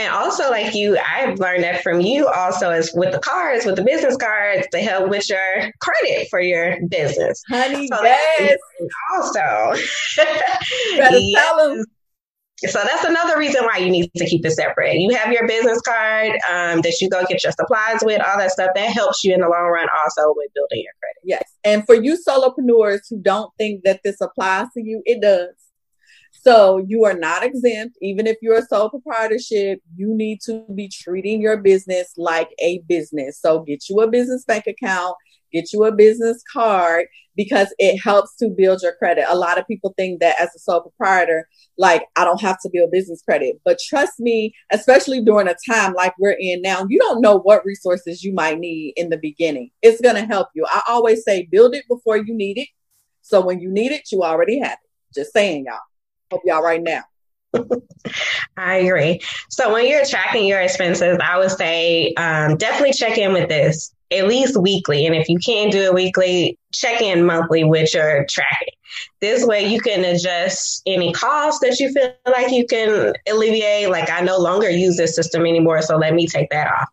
And 0.00 0.14
also, 0.14 0.49
like 0.50 0.75
you, 0.75 0.99
I've 0.99 1.38
learned 1.38 1.62
that 1.62 1.83
from 1.83 2.00
you 2.00 2.26
also 2.26 2.71
is 2.71 2.90
with 2.95 3.12
the 3.12 3.19
cards, 3.19 3.66
with 3.66 3.76
the 3.76 3.85
business 3.85 4.16
cards 4.16 4.66
to 4.73 4.78
help 4.78 5.11
with 5.11 5.28
your 5.28 5.71
credit 5.80 6.26
for 6.30 6.40
your 6.40 6.78
business. 6.88 7.42
Honey, 7.50 7.87
so 7.87 8.02
yes. 8.02 8.59
Also, 9.12 9.83
yes. 10.97 11.85
So 12.66 12.80
that's 12.83 13.04
another 13.04 13.38
reason 13.38 13.64
why 13.64 13.78
you 13.78 13.90
need 13.90 14.11
to 14.16 14.26
keep 14.26 14.45
it 14.45 14.52
separate. 14.52 14.97
You 14.99 15.14
have 15.16 15.33
your 15.33 15.47
business 15.47 15.83
card 15.83 16.33
um, 16.50 16.80
that 16.80 16.97
you 17.02 17.11
go 17.11 17.23
get 17.26 17.45
your 17.45 17.52
supplies 17.52 18.00
with, 18.02 18.23
all 18.26 18.38
that 18.38 18.52
stuff. 18.52 18.71
That 18.75 18.90
helps 18.90 19.23
you 19.23 19.35
in 19.35 19.40
the 19.40 19.49
long 19.49 19.69
run 19.71 19.87
also 20.02 20.33
with 20.35 20.50
building 20.54 20.83
your 20.83 20.92
credit. 20.99 21.21
Yes. 21.25 21.42
And 21.62 21.85
for 21.85 21.95
you 21.95 22.16
solopreneurs 22.26 23.00
who 23.11 23.19
don't 23.21 23.52
think 23.59 23.83
that 23.85 24.00
this 24.02 24.21
applies 24.23 24.69
to 24.75 24.83
you, 24.83 25.02
it 25.04 25.21
does. 25.21 25.60
So 26.42 26.78
you 26.87 27.04
are 27.04 27.14
not 27.14 27.42
exempt. 27.42 27.99
Even 28.00 28.26
if 28.26 28.37
you're 28.40 28.59
a 28.59 28.66
sole 28.66 28.88
proprietorship, 28.88 29.80
you 29.94 30.14
need 30.14 30.40
to 30.47 30.64
be 30.75 30.88
treating 30.88 31.40
your 31.40 31.59
business 31.59 32.12
like 32.16 32.49
a 32.61 32.80
business. 32.88 33.38
So 33.40 33.61
get 33.61 33.88
you 33.88 34.00
a 34.00 34.11
business 34.11 34.44
bank 34.44 34.66
account 34.66 35.16
get 35.52 35.73
you 35.73 35.85
a 35.85 35.92
business 35.92 36.42
card 36.52 37.06
because 37.37 37.73
it 37.78 37.99
helps 37.99 38.35
to 38.37 38.49
build 38.49 38.80
your 38.82 38.94
credit. 38.94 39.25
A 39.28 39.37
lot 39.37 39.59
of 39.59 39.66
people 39.66 39.94
think 39.97 40.20
that 40.20 40.40
as 40.40 40.50
a 40.54 40.59
sole 40.59 40.82
proprietor, 40.82 41.49
like 41.78 42.04
I 42.16 42.25
don't 42.25 42.40
have 42.40 42.59
to 42.62 42.70
build 42.73 42.90
business 42.90 43.23
credit. 43.23 43.61
But 43.64 43.78
trust 43.88 44.20
me, 44.20 44.54
especially 44.70 45.23
during 45.23 45.49
a 45.49 45.56
time 45.68 45.94
like 45.94 46.14
we're 46.18 46.37
in 46.38 46.62
now, 46.62 46.87
you 46.88 46.99
don't 46.99 47.20
know 47.20 47.38
what 47.38 47.64
resources 47.64 48.23
you 48.23 48.32
might 48.32 48.59
need 48.59 48.94
in 48.97 49.11
the 49.11 49.18
beginning. 49.18 49.70
It's 49.82 50.00
going 50.00 50.16
to 50.16 50.26
help 50.26 50.49
you. 50.54 50.66
I 50.68 50.82
always 50.88 51.25
say 51.25 51.49
build 51.50 51.75
it 51.75 51.85
before 51.88 52.16
you 52.16 52.35
need 52.35 52.59
it. 52.59 52.68
So 53.23 53.40
when 53.40 53.61
you 53.61 53.70
need 53.70 53.92
it, 53.92 54.11
you 54.12 54.23
already 54.23 54.59
have 54.61 54.73
it. 54.73 55.14
Just 55.14 55.32
saying, 55.32 55.66
y'all. 55.66 55.78
Hope 56.31 56.43
y'all 56.45 56.63
right 56.63 56.83
now. 56.83 57.03
I 58.57 58.77
agree. 58.77 59.21
So 59.49 59.73
when 59.73 59.87
you're 59.89 60.05
tracking 60.05 60.47
your 60.47 60.61
expenses, 60.61 61.19
I 61.23 61.39
would 61.39 61.51
say 61.51 62.15
um, 62.15 62.57
definitely 62.57 62.93
check 62.93 63.19
in 63.19 63.33
with 63.33 63.49
this 63.49 63.93
at 64.11 64.27
least 64.27 64.57
weekly. 64.57 65.07
And 65.07 65.15
if 65.15 65.29
you 65.29 65.39
can't 65.39 65.73
do 65.73 65.81
it 65.81 65.95
weekly, 65.95 66.59
check 66.73 67.01
in 67.01 67.25
monthly 67.25 67.65
with 67.65 67.93
your 67.95 68.27
tracking. 68.29 68.75
This 69.21 69.45
way 69.45 69.67
you 69.67 69.81
can 69.81 70.05
adjust 70.05 70.83
any 70.87 71.13
costs 71.13 71.61
that 71.61 71.79
you 71.79 71.93
feel 71.93 72.13
like 72.27 72.51
you 72.51 72.67
can 72.67 73.13
alleviate. 73.29 73.89
Like 73.91 74.11
I 74.11 74.21
no 74.21 74.39
longer 74.39 74.69
use 74.69 74.97
this 74.97 75.15
system 75.15 75.47
anymore, 75.47 75.83
so 75.83 75.97
let 75.97 76.15
me 76.15 76.27
take 76.27 76.51
that 76.51 76.67
off. 76.69 76.89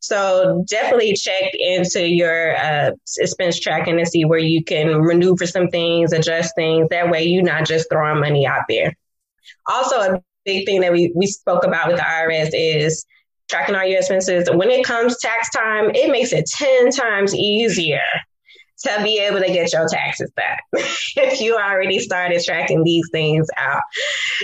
So 0.00 0.64
definitely 0.66 1.14
check 1.14 1.52
into 1.52 2.08
your 2.08 2.56
uh, 2.56 2.92
expense 3.18 3.60
tracking 3.60 3.98
and 3.98 4.08
see 4.08 4.24
where 4.24 4.38
you 4.38 4.64
can 4.64 5.04
maneuver 5.06 5.46
some 5.46 5.68
things, 5.68 6.12
adjust 6.12 6.54
things. 6.56 6.88
That 6.90 7.10
way 7.10 7.24
you're 7.24 7.42
not 7.42 7.66
just 7.66 7.88
throwing 7.90 8.20
money 8.20 8.46
out 8.46 8.62
there. 8.68 8.94
Also, 9.66 9.96
a 9.96 10.22
big 10.44 10.66
thing 10.66 10.80
that 10.80 10.92
we, 10.92 11.12
we 11.14 11.26
spoke 11.26 11.64
about 11.64 11.88
with 11.88 11.98
the 11.98 12.02
IRS 12.02 12.50
is 12.54 13.04
tracking 13.50 13.74
all 13.74 13.84
your 13.84 13.98
expenses. 13.98 14.48
When 14.50 14.70
it 14.70 14.84
comes 14.84 15.18
tax 15.18 15.50
time, 15.50 15.90
it 15.94 16.10
makes 16.10 16.32
it 16.32 16.46
10 16.46 16.90
times 16.90 17.34
easier 17.34 18.00
to 18.84 19.02
be 19.02 19.18
able 19.18 19.40
to 19.40 19.48
get 19.48 19.72
your 19.72 19.86
taxes 19.86 20.30
back 20.34 20.62
if 20.72 21.40
you 21.40 21.56
already 21.56 21.98
started 21.98 22.42
tracking 22.42 22.82
these 22.84 23.06
things 23.12 23.46
out. 23.58 23.82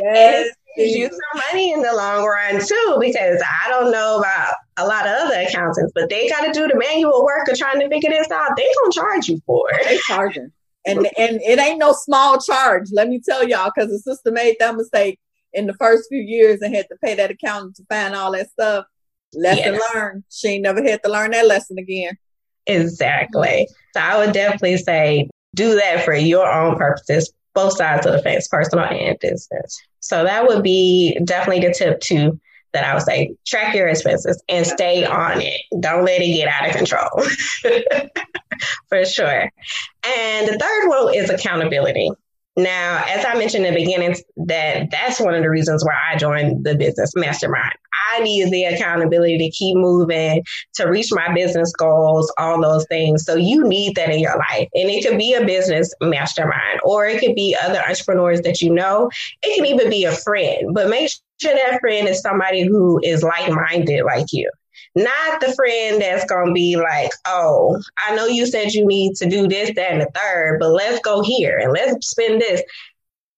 Yes. 0.02 0.48
And 0.76 0.90
you 0.90 1.08
some 1.08 1.42
money 1.50 1.72
in 1.72 1.80
the 1.80 1.94
long 1.94 2.26
run 2.26 2.60
too, 2.60 2.96
because 3.00 3.42
I 3.64 3.68
don't 3.70 3.90
know 3.90 4.18
about 4.18 4.52
a 4.78 4.87
lot 4.87 5.06
of 5.06 5.12
other 5.12 5.40
accountants, 5.40 5.92
but 5.95 6.11
they 6.11 6.28
got 6.28 6.45
to 6.45 6.52
do 6.52 6.68
the 6.68 6.76
manual 6.76 7.25
work 7.25 7.49
of 7.49 7.59
trying 7.59 7.80
to 7.80 7.88
figure 7.88 8.11
this 8.11 8.30
out. 8.30 8.56
They 8.56 8.68
gonna 8.83 8.92
charge 8.92 9.28
you 9.28 9.40
for 9.47 9.68
it. 9.73 9.85
They 9.85 9.99
charging, 10.06 10.52
and 10.87 10.99
and 11.18 11.40
it 11.42 11.59
ain't 11.59 11.78
no 11.78 11.92
small 11.92 12.38
charge. 12.40 12.88
Let 12.92 13.09
me 13.09 13.21
tell 13.25 13.47
y'all, 13.47 13.71
because 13.75 13.90
the 13.90 13.99
sister 13.99 14.30
made 14.30 14.56
that 14.61 14.76
mistake 14.76 15.18
in 15.52 15.66
the 15.66 15.75
first 15.75 16.09
few 16.09 16.21
years 16.21 16.61
and 16.61 16.75
had 16.75 16.87
to 16.90 16.97
pay 17.02 17.14
that 17.14 17.30
accountant 17.30 17.76
to 17.76 17.85
find 17.88 18.14
all 18.14 18.33
that 18.33 18.50
stuff. 18.50 18.85
Lesson 19.35 19.75
yes. 19.75 19.95
learned. 19.95 20.25
She 20.30 20.49
ain't 20.49 20.62
never 20.62 20.83
had 20.83 21.02
to 21.02 21.11
learn 21.11 21.33
that 21.33 21.47
lesson 21.47 21.78
again. 21.78 22.16
Exactly. 22.66 23.68
So 23.95 24.00
I 24.00 24.18
would 24.18 24.33
definitely 24.33 24.76
say 24.76 25.28
do 25.54 25.75
that 25.76 26.04
for 26.04 26.14
your 26.14 26.47
own 26.50 26.76
purposes, 26.76 27.33
both 27.54 27.76
sides 27.76 28.06
of 28.06 28.12
the 28.12 28.23
fence, 28.23 28.49
personal 28.49 28.85
and 28.85 29.18
business. 29.21 29.80
So 30.00 30.25
that 30.25 30.47
would 30.47 30.62
be 30.62 31.18
definitely 31.25 31.66
the 31.66 31.75
tip 31.75 32.00
two 32.00 32.38
that 32.76 32.85
I 32.85 32.92
would 32.92 33.02
say 33.02 33.35
track 33.47 33.75
your 33.75 33.88
expenses 33.88 34.42
and 34.50 34.66
stay 34.66 35.06
on 35.06 35.40
it. 35.40 35.62
Don't 35.80 36.04
let 36.04 36.21
it 36.21 36.26
get 36.26 36.47
out 36.47 36.68
of 36.68 36.76
control. 36.76 37.09
For 38.88 39.04
sure. 39.06 39.50
And 40.04 40.49
the 40.49 40.59
third 40.59 40.88
one 40.88 41.14
is 41.14 41.30
accountability. 41.30 42.11
Now, 42.56 43.04
as 43.06 43.25
I 43.25 43.34
mentioned 43.34 43.66
in 43.66 43.75
the 43.75 43.80
beginning, 43.80 44.16
that 44.46 44.90
that's 44.90 45.20
one 45.20 45.34
of 45.34 45.42
the 45.42 45.50
reasons 45.50 45.84
why 45.84 45.94
I 46.10 46.16
joined 46.16 46.64
the 46.64 46.75
business 46.75 47.12
mastermind. 47.14 47.75
I 48.14 48.20
needed 48.20 48.50
the 48.50 48.64
accountability 48.64 49.36
to 49.38 49.50
keep 49.50 49.76
moving, 49.76 50.42
to 50.75 50.86
reach 50.86 51.08
my 51.10 51.32
business 51.34 51.72
goals, 51.72 52.32
all 52.38 52.60
those 52.62 52.86
things. 52.86 53.25
So 53.25 53.34
you 53.34 53.68
need 53.68 53.94
that 53.96 54.10
in 54.10 54.20
your 54.20 54.36
life. 54.38 54.68
And 54.75 54.88
it 54.88 55.06
could 55.06 55.18
be 55.18 55.34
a 55.34 55.44
business 55.44 55.92
mastermind, 56.00 56.80
or 56.82 57.06
it 57.06 57.20
could 57.20 57.34
be 57.34 57.54
other 57.62 57.82
entrepreneurs 57.86 58.40
that 58.42 58.62
you 58.62 58.72
know. 58.72 59.10
It 59.42 59.56
can 59.56 59.66
even 59.66 59.90
be 59.90 60.04
a 60.04 60.12
friend, 60.12 60.72
but 60.72 60.88
make 60.88 61.10
sure 61.40 61.54
that 61.54 61.80
friend 61.80 62.08
is 62.08 62.20
somebody 62.20 62.64
who 62.64 63.00
is 63.02 63.22
like 63.22 63.50
minded 63.50 64.04
like 64.04 64.26
you. 64.32 64.50
Not 64.97 65.41
the 65.43 65.53
friend 65.55 66.00
that's 66.00 66.25
to 66.25 66.53
be 66.55 66.76
like, 66.76 67.11
oh, 67.26 67.79
I 67.99 68.17
know 68.17 68.26
you 68.26 68.47
said 68.47 68.73
you 68.73 68.87
need 68.87 69.15
to 69.17 69.29
do 69.29 69.47
this, 69.47 69.71
that, 69.76 69.93
and 69.93 70.00
the 70.00 70.11
third, 70.15 70.59
but 70.59 70.71
let's 70.71 71.00
go 71.00 71.23
here 71.23 71.59
and 71.59 71.71
let's 71.73 72.09
spend 72.09 72.41
this. 72.41 72.62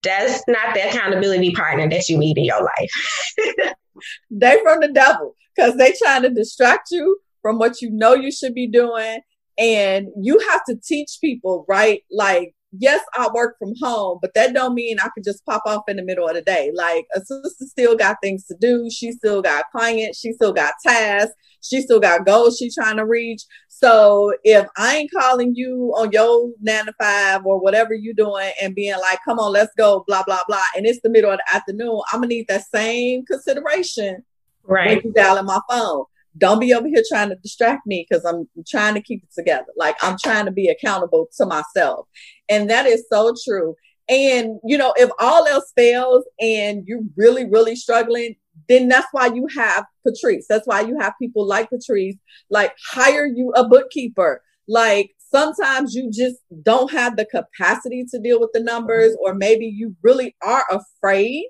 That's 0.05 0.41
not 0.47 0.75
the 0.75 0.89
accountability 0.89 1.51
partner 1.51 1.91
that 1.91 2.09
you 2.09 2.17
need 2.17 2.39
in 2.39 2.45
your 2.45 2.63
life. 2.63 3.75
they 4.31 4.61
from 4.63 4.81
the 4.81 4.93
devil 4.93 5.35
because 5.57 5.77
they 5.77 5.93
trying 6.01 6.23
to 6.23 6.31
distract 6.31 6.93
you 6.93 7.19
from 7.43 7.59
what 7.59 7.83
you 7.83 7.91
know 7.91 8.15
you 8.15 8.31
should 8.31 8.55
be 8.55 8.69
doing. 8.69 9.21
And 9.59 10.07
you 10.17 10.39
have 10.51 10.63
to 10.69 10.77
teach 10.77 11.19
people, 11.21 11.65
right? 11.69 12.05
Like 12.13 12.55
yes, 12.73 13.05
I 13.15 13.29
work 13.33 13.57
from 13.59 13.73
home, 13.81 14.19
but 14.21 14.35
that 14.35 14.53
don't 14.53 14.75
mean 14.75 14.99
I 15.01 15.09
can 15.15 15.23
just 15.23 15.45
pop 15.47 15.63
off 15.67 15.85
in 15.89 15.97
the 15.97 16.03
middle 16.03 16.29
of 16.29 16.35
the 16.35 16.43
day. 16.43 16.71
Like 16.75 17.07
a 17.15 17.21
sister 17.21 17.67
still 17.67 17.97
got 17.97 18.17
things 18.23 18.45
to 18.47 18.57
do. 18.61 18.89
She 18.91 19.13
still 19.13 19.43
got 19.43 19.65
clients. 19.73 20.19
She 20.19 20.33
still 20.33 20.53
got 20.53 20.75
tasks. 20.85 21.33
She 21.61 21.81
still 21.81 21.99
got 21.99 22.25
goals 22.25 22.57
she's 22.57 22.75
trying 22.75 22.99
to 22.99 23.07
reach. 23.07 23.43
So 23.69 24.33
if 24.45 24.67
I 24.77 24.97
ain't 24.97 25.11
calling 25.11 25.55
you 25.57 25.93
on 25.97 26.13
your 26.13 26.51
nine 26.61 26.87
to 26.87 26.93
five 27.01 27.45
or 27.45 27.61
whatever 27.61 27.95
you 27.95 28.15
doing 28.15 28.51
and 28.63 28.75
being 28.75 28.99
like, 28.99 29.19
come 29.25 29.39
on, 29.39 29.53
let's 29.53 29.75
go, 29.77 30.05
blah, 30.07 30.23
blah, 30.25 30.43
blah. 30.47 30.63
And 30.77 30.87
it's 30.87 31.01
the 31.03 31.11
middle 31.11 31.31
of 31.33 31.39
the 31.39 31.57
afternoon, 31.57 32.01
I'm 32.13 32.21
gonna 32.21 32.29
need 32.29 32.47
that 32.49 32.65
same 32.73 33.25
consideration 33.25 34.25
right. 34.65 34.89
when 34.89 35.01
you 35.05 35.13
dialing 35.13 35.47
my 35.47 35.61
phone 35.69 36.05
don't 36.39 36.61
be 36.61 36.73
over 36.73 36.87
here 36.89 37.03
trying 37.09 37.29
to 37.29 37.37
distract 37.37 37.87
me 37.87 38.07
because 38.09 38.25
I'm 38.25 38.49
trying 38.67 38.95
to 38.95 39.03
keep 39.03 39.23
it 39.23 39.33
together. 39.35 39.67
Like 39.77 39.97
I'm 40.03 40.17
trying 40.23 40.47
to 40.47 40.53
be 40.53 40.69
accountable 40.69 41.29
to 41.37 41.47
myself. 41.47 42.07
And 42.49 42.71
that 42.71 42.87
is 42.87 43.05
so 43.13 43.35
true. 43.45 43.75
And, 44.09 44.59
you 44.65 44.79
know, 44.79 44.95
if 44.97 45.11
all 45.19 45.47
else 45.47 45.73
fails 45.77 46.25
and 46.41 46.85
you're 46.87 47.03
really, 47.17 47.45
really 47.45 47.77
struggling, 47.77 48.37
then 48.69 48.89
that's 48.89 49.09
why 49.13 49.27
you 49.27 49.47
have 49.57 49.85
Patrice. 50.07 50.47
That's 50.49 50.67
why 50.67 50.81
you 50.81 50.99
have 50.99 51.13
people 51.21 51.47
like 51.47 51.69
Patrice, 51.71 52.17
like 52.51 52.75
hire 52.93 53.27
you 53.27 53.53
a 53.55 53.69
bookkeeper. 53.69 54.43
Like 54.67 55.11
sometimes 55.31 55.95
you 55.95 56.11
just 56.11 56.37
don't 56.63 56.91
have 56.91 57.17
the 57.17 57.27
capacity 57.27 58.05
to 58.11 58.19
deal 58.19 58.41
with 58.41 58.51
the 58.55 58.63
numbers, 58.63 59.17
or 59.23 59.35
maybe 59.35 59.67
you 59.67 59.95
really 60.03 60.35
are 60.43 60.65
afraid 60.71 61.45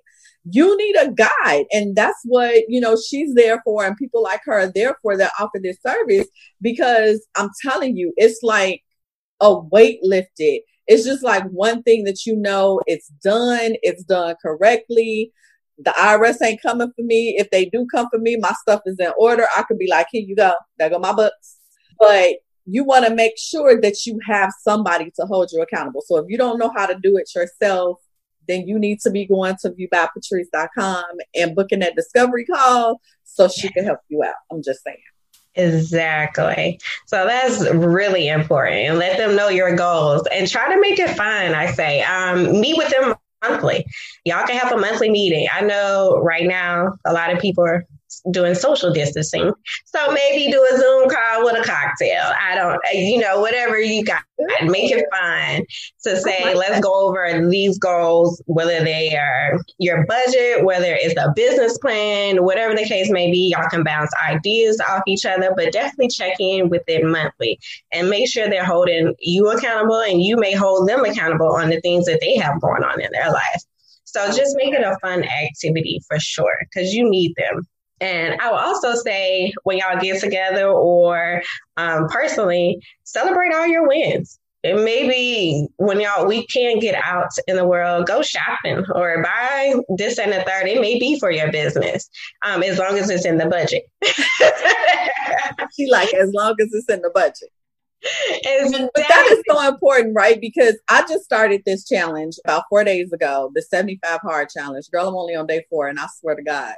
you 0.50 0.76
need 0.76 0.96
a 0.96 1.10
guide. 1.10 1.66
And 1.72 1.96
that's 1.96 2.18
what 2.24 2.62
you 2.68 2.80
know 2.80 2.96
she's 2.96 3.34
there 3.34 3.60
for 3.64 3.84
and 3.84 3.96
people 3.96 4.22
like 4.22 4.40
her 4.44 4.60
are 4.60 4.72
there 4.72 4.96
for 5.02 5.16
that 5.16 5.32
offer 5.38 5.58
this 5.62 5.78
service 5.84 6.26
because 6.60 7.26
i'm 7.36 7.50
telling 7.64 7.96
you 7.96 8.12
it's 8.16 8.42
like 8.42 8.82
a 9.40 9.58
weight 9.58 10.00
lifted 10.02 10.60
it's 10.86 11.04
just 11.04 11.22
like 11.22 11.44
one 11.50 11.82
thing 11.82 12.04
that 12.04 12.24
you 12.26 12.36
know 12.36 12.80
it's 12.86 13.08
done 13.22 13.74
it's 13.82 14.02
done 14.04 14.34
correctly. 14.40 15.32
The 15.78 15.90
irs 15.90 16.42
ain't 16.42 16.62
coming 16.62 16.90
for 16.96 17.02
me. 17.02 17.36
If 17.38 17.50
they 17.50 17.66
do 17.66 17.86
come 17.94 18.08
for 18.10 18.18
me 18.18 18.36
my 18.36 18.52
stuff 18.62 18.80
is 18.86 18.96
in 18.98 19.12
order. 19.18 19.46
I 19.56 19.62
could 19.62 19.78
be 19.78 19.88
like 19.88 20.08
here 20.10 20.24
you 20.26 20.34
go. 20.34 20.52
There 20.78 20.90
go 20.90 20.98
my 20.98 21.12
books. 21.12 21.58
But 22.00 22.36
you 22.64 22.84
want 22.84 23.06
to 23.06 23.14
make 23.14 23.34
sure 23.38 23.80
that 23.80 24.06
you 24.06 24.18
have 24.26 24.50
somebody 24.62 25.10
to 25.16 25.26
hold 25.26 25.50
you 25.52 25.62
accountable. 25.62 26.02
So 26.06 26.16
if 26.16 26.26
you 26.28 26.36
don't 26.36 26.58
know 26.58 26.70
how 26.74 26.86
to 26.86 26.98
do 27.02 27.16
it 27.16 27.30
yourself 27.34 27.98
then 28.48 28.66
you 28.66 28.78
need 28.78 29.00
to 29.00 29.10
be 29.10 29.26
going 29.26 29.56
to 29.60 29.70
viewbypatrice.com 29.70 31.04
and 31.34 31.54
booking 31.54 31.80
that 31.80 31.94
discovery 31.94 32.44
call 32.44 33.00
so 33.24 33.48
she 33.48 33.68
can 33.68 33.84
help 33.84 34.00
you 34.08 34.22
out. 34.24 34.34
I'm 34.50 34.62
just 34.62 34.82
saying. 34.82 34.96
Exactly. 35.54 36.78
So 37.06 37.26
that's 37.26 37.68
really 37.70 38.28
important. 38.28 38.76
And 38.76 38.98
let 38.98 39.16
them 39.18 39.34
know 39.34 39.48
your 39.48 39.74
goals 39.74 40.26
and 40.32 40.48
try 40.48 40.72
to 40.72 40.80
make 40.80 40.98
it 40.98 41.16
fun. 41.16 41.54
I 41.54 41.70
say, 41.72 42.02
um, 42.02 42.60
meet 42.60 42.76
with 42.76 42.90
them 42.90 43.14
monthly. 43.42 43.84
Y'all 44.24 44.46
can 44.46 44.56
have 44.56 44.72
a 44.72 44.76
monthly 44.76 45.10
meeting. 45.10 45.46
I 45.52 45.62
know 45.62 46.20
right 46.22 46.46
now 46.46 46.94
a 47.04 47.12
lot 47.12 47.32
of 47.32 47.40
people 47.40 47.64
are 47.64 47.84
doing 48.30 48.54
social 48.54 48.92
distancing. 48.92 49.52
So 49.86 50.12
maybe 50.12 50.50
do 50.50 50.66
a 50.72 50.76
Zoom 50.76 51.08
call 51.08 51.44
with 51.44 51.56
a 51.56 51.64
cocktail. 51.64 52.32
I 52.40 52.54
don't, 52.54 52.80
you 52.92 53.18
know, 53.18 53.40
whatever 53.40 53.78
you 53.78 54.04
got, 54.04 54.22
make 54.62 54.90
it 54.90 55.04
fun 55.12 55.64
to 56.04 56.20
say, 56.20 56.54
let's 56.54 56.80
go 56.80 57.08
over 57.08 57.48
these 57.48 57.78
goals, 57.78 58.42
whether 58.46 58.82
they 58.82 59.16
are 59.16 59.58
your 59.78 60.06
budget, 60.06 60.64
whether 60.64 60.94
it's 60.94 61.18
a 61.18 61.32
business 61.34 61.78
plan, 61.78 62.44
whatever 62.44 62.74
the 62.74 62.84
case 62.84 63.10
may 63.10 63.30
be. 63.30 63.54
Y'all 63.54 63.68
can 63.68 63.84
bounce 63.84 64.10
ideas 64.26 64.80
off 64.88 65.02
each 65.06 65.26
other, 65.26 65.52
but 65.56 65.72
definitely 65.72 66.08
check 66.08 66.34
in 66.38 66.68
with 66.68 66.84
them 66.86 67.10
monthly 67.10 67.58
and 67.92 68.10
make 68.10 68.30
sure 68.30 68.48
they're 68.48 68.64
holding 68.64 69.14
you 69.20 69.50
accountable 69.50 70.00
and 70.00 70.22
you 70.22 70.36
may 70.36 70.54
hold 70.54 70.88
them 70.88 71.04
accountable 71.04 71.52
on 71.52 71.70
the 71.70 71.80
things 71.80 72.06
that 72.06 72.20
they 72.20 72.36
have 72.36 72.60
going 72.60 72.84
on 72.84 73.00
in 73.00 73.10
their 73.12 73.30
life. 73.30 73.62
So 74.04 74.26
just 74.28 74.56
make 74.56 74.72
it 74.72 74.82
a 74.82 74.96
fun 75.02 75.22
activity 75.22 76.00
for 76.08 76.18
sure 76.18 76.58
because 76.60 76.94
you 76.94 77.08
need 77.10 77.34
them. 77.36 77.66
And 78.00 78.40
I 78.40 78.50
will 78.50 78.58
also 78.58 78.94
say 78.94 79.52
when 79.64 79.78
y'all 79.78 80.00
get 80.00 80.20
together 80.20 80.68
or 80.68 81.42
um, 81.76 82.08
personally, 82.08 82.80
celebrate 83.04 83.54
all 83.54 83.66
your 83.66 83.88
wins. 83.88 84.38
And 84.64 84.84
maybe 84.84 85.68
when 85.76 86.00
y'all 86.00 86.26
we 86.26 86.44
can't 86.46 86.80
get 86.80 86.96
out 87.02 87.30
in 87.46 87.56
the 87.56 87.66
world, 87.66 88.06
go 88.06 88.22
shopping 88.22 88.84
or 88.92 89.22
buy 89.22 89.74
this 89.96 90.18
and 90.18 90.32
the 90.32 90.42
third. 90.42 90.66
It 90.66 90.80
may 90.80 90.98
be 90.98 91.18
for 91.18 91.30
your 91.30 91.52
business, 91.52 92.10
um, 92.44 92.62
as 92.64 92.78
long 92.78 92.98
as 92.98 93.08
it's 93.08 93.24
in 93.24 93.38
the 93.38 93.46
budget. 93.46 93.84
she 95.76 95.88
like 95.90 96.12
as 96.12 96.32
long 96.32 96.56
as 96.60 96.72
it's 96.72 96.88
in 96.88 97.02
the 97.02 97.10
budget. 97.10 97.50
Exactly. 98.44 98.88
But 98.94 99.04
that 99.08 99.28
is 99.32 99.42
so 99.48 99.68
important, 99.68 100.14
right? 100.14 100.40
Because 100.40 100.76
I 100.88 101.02
just 101.02 101.24
started 101.24 101.62
this 101.64 101.86
challenge 101.86 102.36
about 102.44 102.64
four 102.68 102.84
days 102.84 103.12
ago, 103.12 103.50
the 103.54 103.62
75 103.62 104.20
hard 104.20 104.48
challenge. 104.50 104.90
Girl, 104.90 105.08
I'm 105.08 105.16
only 105.16 105.34
on 105.34 105.46
day 105.46 105.64
four, 105.70 105.88
and 105.88 105.98
I 105.98 106.06
swear 106.18 106.36
to 106.36 106.42
God, 106.42 106.74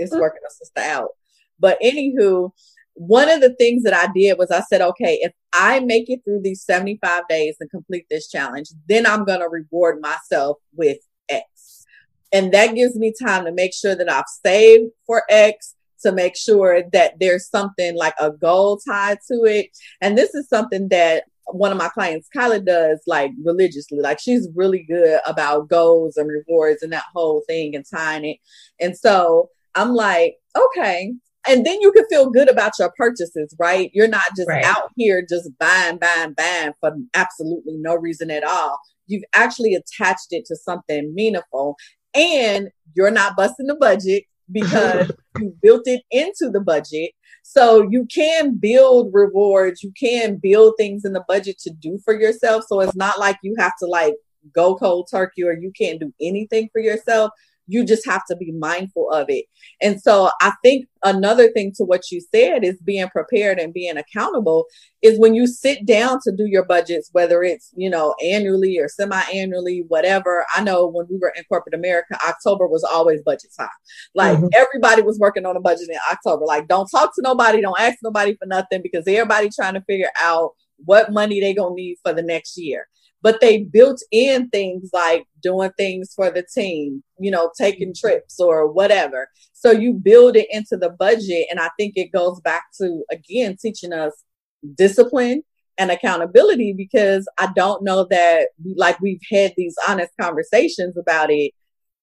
it's 0.00 0.16
working 0.16 0.42
a 0.46 0.50
sister 0.50 0.80
out. 0.80 1.10
But 1.58 1.78
anywho, 1.80 2.52
one 2.94 3.30
of 3.30 3.40
the 3.40 3.54
things 3.54 3.82
that 3.84 3.94
I 3.94 4.10
did 4.12 4.38
was 4.38 4.50
I 4.50 4.60
said, 4.60 4.80
okay, 4.80 5.18
if 5.22 5.32
I 5.52 5.80
make 5.80 6.10
it 6.10 6.20
through 6.24 6.42
these 6.42 6.62
75 6.62 7.22
days 7.28 7.56
and 7.60 7.70
complete 7.70 8.06
this 8.10 8.28
challenge, 8.28 8.68
then 8.88 9.06
I'm 9.06 9.24
going 9.24 9.40
to 9.40 9.48
reward 9.48 10.00
myself 10.00 10.58
with 10.74 10.98
X. 11.28 11.86
And 12.32 12.52
that 12.52 12.74
gives 12.74 12.96
me 12.96 13.12
time 13.12 13.44
to 13.44 13.52
make 13.52 13.74
sure 13.74 13.94
that 13.94 14.10
I've 14.10 14.24
saved 14.44 14.92
for 15.06 15.24
X, 15.28 15.74
to 16.02 16.12
make 16.12 16.36
sure 16.36 16.82
that 16.92 17.18
there's 17.18 17.48
something 17.48 17.96
like 17.96 18.14
a 18.20 18.30
goal 18.30 18.78
tied 18.78 19.18
to 19.28 19.44
it. 19.44 19.68
And 20.00 20.16
this 20.16 20.34
is 20.34 20.48
something 20.48 20.88
that 20.88 21.24
one 21.46 21.72
of 21.72 21.78
my 21.78 21.88
clients, 21.88 22.28
Kyla, 22.32 22.60
does 22.60 23.02
like 23.06 23.32
religiously. 23.42 24.00
Like 24.00 24.20
she's 24.20 24.48
really 24.54 24.84
good 24.84 25.20
about 25.26 25.68
goals 25.68 26.16
and 26.16 26.28
rewards 26.28 26.82
and 26.82 26.92
that 26.92 27.04
whole 27.14 27.42
thing 27.46 27.74
and 27.74 27.84
tying 27.84 28.24
it. 28.24 28.36
And 28.80 28.96
so 28.96 29.50
I'm 29.74 29.94
like, 29.94 30.36
okay. 30.56 31.12
And 31.48 31.64
then 31.64 31.80
you 31.80 31.90
can 31.92 32.04
feel 32.10 32.30
good 32.30 32.50
about 32.50 32.72
your 32.78 32.92
purchases, 32.96 33.54
right? 33.58 33.90
You're 33.94 34.08
not 34.08 34.24
just 34.36 34.48
right. 34.48 34.64
out 34.64 34.90
here 34.96 35.24
just 35.26 35.50
buying, 35.58 35.98
buying, 35.98 36.34
buying 36.34 36.72
for 36.80 36.92
absolutely 37.14 37.76
no 37.76 37.96
reason 37.96 38.30
at 38.30 38.44
all. 38.44 38.78
You've 39.06 39.24
actually 39.34 39.74
attached 39.74 40.28
it 40.30 40.44
to 40.46 40.56
something 40.56 41.14
meaningful 41.14 41.76
and 42.14 42.68
you're 42.94 43.10
not 43.10 43.36
busting 43.36 43.66
the 43.66 43.74
budget 43.74 44.24
because 44.52 45.10
you 45.38 45.54
built 45.62 45.82
it 45.86 46.02
into 46.10 46.50
the 46.50 46.60
budget. 46.60 47.12
So 47.42 47.88
you 47.90 48.06
can 48.14 48.56
build 48.56 49.10
rewards, 49.12 49.82
you 49.82 49.92
can 49.98 50.38
build 50.42 50.74
things 50.76 51.04
in 51.04 51.14
the 51.14 51.24
budget 51.26 51.58
to 51.60 51.70
do 51.70 51.98
for 52.04 52.18
yourself. 52.18 52.64
So 52.68 52.80
it's 52.80 52.94
not 52.94 53.18
like 53.18 53.38
you 53.42 53.54
have 53.58 53.72
to 53.80 53.86
like 53.86 54.14
go 54.54 54.76
cold 54.76 55.08
turkey 55.10 55.42
or 55.42 55.52
you 55.52 55.72
can't 55.76 56.00
do 56.00 56.12
anything 56.20 56.68
for 56.72 56.80
yourself 56.80 57.30
you 57.70 57.84
just 57.84 58.04
have 58.04 58.24
to 58.26 58.36
be 58.36 58.50
mindful 58.52 59.08
of 59.10 59.26
it. 59.28 59.44
And 59.80 60.00
so 60.00 60.30
I 60.40 60.52
think 60.62 60.86
another 61.04 61.48
thing 61.50 61.72
to 61.76 61.84
what 61.84 62.10
you 62.10 62.20
said 62.20 62.64
is 62.64 62.76
being 62.82 63.08
prepared 63.08 63.58
and 63.58 63.72
being 63.72 63.96
accountable 63.96 64.66
is 65.02 65.18
when 65.20 65.34
you 65.34 65.46
sit 65.46 65.86
down 65.86 66.18
to 66.24 66.32
do 66.32 66.46
your 66.46 66.64
budgets, 66.64 67.10
whether 67.12 67.42
it's, 67.44 67.70
you 67.76 67.88
know, 67.88 68.14
annually 68.24 68.76
or 68.78 68.88
semi 68.88 69.20
annually, 69.32 69.84
whatever. 69.86 70.44
I 70.54 70.62
know 70.62 70.88
when 70.88 71.06
we 71.08 71.18
were 71.18 71.32
in 71.36 71.44
corporate 71.44 71.74
America, 71.74 72.18
October 72.28 72.66
was 72.66 72.82
always 72.82 73.22
budget 73.22 73.50
time. 73.56 73.68
Like 74.14 74.36
mm-hmm. 74.36 74.48
everybody 74.54 75.02
was 75.02 75.18
working 75.18 75.46
on 75.46 75.56
a 75.56 75.60
budget 75.60 75.88
in 75.88 75.98
October. 76.10 76.44
Like, 76.44 76.66
don't 76.66 76.90
talk 76.90 77.14
to 77.14 77.22
nobody, 77.22 77.60
don't 77.60 77.80
ask 77.80 77.98
nobody 78.02 78.36
for 78.36 78.46
nothing 78.46 78.82
because 78.82 79.04
everybody 79.06 79.48
trying 79.48 79.74
to 79.74 79.82
figure 79.82 80.10
out 80.20 80.52
what 80.84 81.12
money 81.12 81.40
they 81.40 81.54
gonna 81.54 81.74
need 81.74 81.98
for 82.02 82.12
the 82.12 82.22
next 82.22 82.56
year. 82.58 82.88
But 83.22 83.40
they 83.40 83.64
built 83.64 84.02
in 84.10 84.48
things 84.48 84.90
like 84.92 85.26
doing 85.42 85.70
things 85.76 86.12
for 86.14 86.30
the 86.30 86.44
team, 86.54 87.02
you 87.18 87.30
know, 87.30 87.50
taking 87.56 87.88
mm-hmm. 87.88 88.08
trips 88.08 88.40
or 88.40 88.70
whatever. 88.70 89.28
So 89.52 89.70
you 89.70 89.92
build 89.92 90.36
it 90.36 90.46
into 90.50 90.76
the 90.76 90.90
budget. 90.90 91.46
And 91.50 91.60
I 91.60 91.70
think 91.78 91.94
it 91.96 92.12
goes 92.12 92.40
back 92.40 92.64
to, 92.80 93.04
again, 93.10 93.56
teaching 93.60 93.92
us 93.92 94.12
discipline 94.74 95.42
and 95.78 95.90
accountability 95.90 96.72
because 96.72 97.28
I 97.38 97.48
don't 97.54 97.82
know 97.82 98.06
that, 98.10 98.48
like, 98.76 99.00
we've 99.00 99.20
had 99.30 99.52
these 99.56 99.74
honest 99.88 100.10
conversations 100.20 100.96
about 100.96 101.30
it 101.30 101.52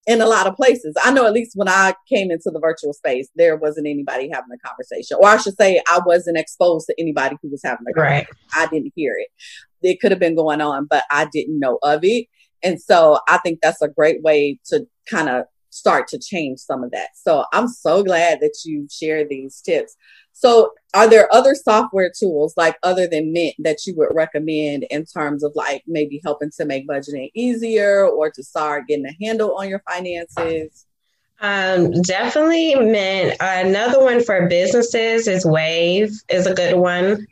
in 0.08 0.22
a 0.22 0.26
lot 0.26 0.48
of 0.48 0.56
places. 0.56 0.96
I 1.04 1.12
know 1.12 1.28
at 1.28 1.34
least 1.34 1.52
when 1.56 1.68
I 1.68 1.94
came 2.08 2.32
into 2.32 2.50
the 2.50 2.60
virtual 2.60 2.94
space, 2.94 3.30
there 3.36 3.58
wasn't 3.58 3.88
anybody 3.88 4.30
having 4.34 4.50
a 4.54 4.68
conversation, 4.68 5.18
or 5.22 5.28
I 5.28 5.38
should 5.38 5.58
say, 5.58 5.82
I 5.88 6.00
wasn't 6.06 6.38
exposed 6.38 6.88
to 6.88 6.96
anybody 6.98 7.36
who 7.42 7.50
was 7.50 7.62
having 7.64 7.86
a 7.90 7.94
conversation. 7.94 8.28
Right. 8.56 8.64
I 8.64 8.68
didn't 8.68 8.94
hear 8.96 9.16
it. 9.20 9.28
It 9.84 10.00
could 10.00 10.12
have 10.12 10.20
been 10.20 10.36
going 10.36 10.62
on, 10.62 10.88
but 10.90 11.04
I 11.12 11.26
didn't 11.32 11.60
know 11.60 11.78
of 11.84 12.00
it. 12.04 12.28
And 12.64 12.82
so 12.82 13.20
I 13.28 13.38
think 13.40 13.60
that's 13.62 13.82
a 13.82 13.90
great 13.90 14.24
way 14.24 14.60
to 14.68 14.88
kind 15.10 15.30
of 15.30 15.46
start 15.70 16.08
to 16.08 16.20
change 16.20 16.60
some 16.60 16.84
of 16.84 16.92
that. 16.92 17.10
So 17.16 17.46
I'm 17.54 17.68
so 17.68 18.04
glad 18.04 18.40
that 18.40 18.58
you 18.66 18.88
share 18.90 19.28
these 19.28 19.62
tips. 19.62 19.96
So, 20.40 20.74
are 20.94 21.10
there 21.10 21.34
other 21.34 21.56
software 21.56 22.12
tools 22.16 22.54
like 22.56 22.78
other 22.84 23.08
than 23.08 23.34
Mint 23.34 23.56
that 23.58 23.88
you 23.88 23.96
would 23.98 24.10
recommend 24.14 24.86
in 24.92 25.04
terms 25.04 25.44
of 25.44 25.52
like 25.56 25.82
maybe 25.88 26.22
helping 26.24 26.52
to 26.58 26.66
make 26.66 26.88
budgeting 26.88 27.32
easier 27.34 28.06
or 28.06 28.30
to 28.30 28.44
start 28.44 28.88
getting 28.88 29.08
a 29.08 29.26
handle 29.26 29.56
on 29.58 29.68
your 29.68 29.82
finances? 29.90 30.86
Um, 31.42 31.92
definitely 32.04 32.76
Mint. 32.76 33.36
Another 33.40 34.00
one 34.00 34.24
for 34.24 34.48
businesses 34.48 35.28
is 35.28 35.44
Wave 35.44 36.12
is 36.30 36.46
a 36.46 36.54
good 36.54 36.76
one. 36.76 37.26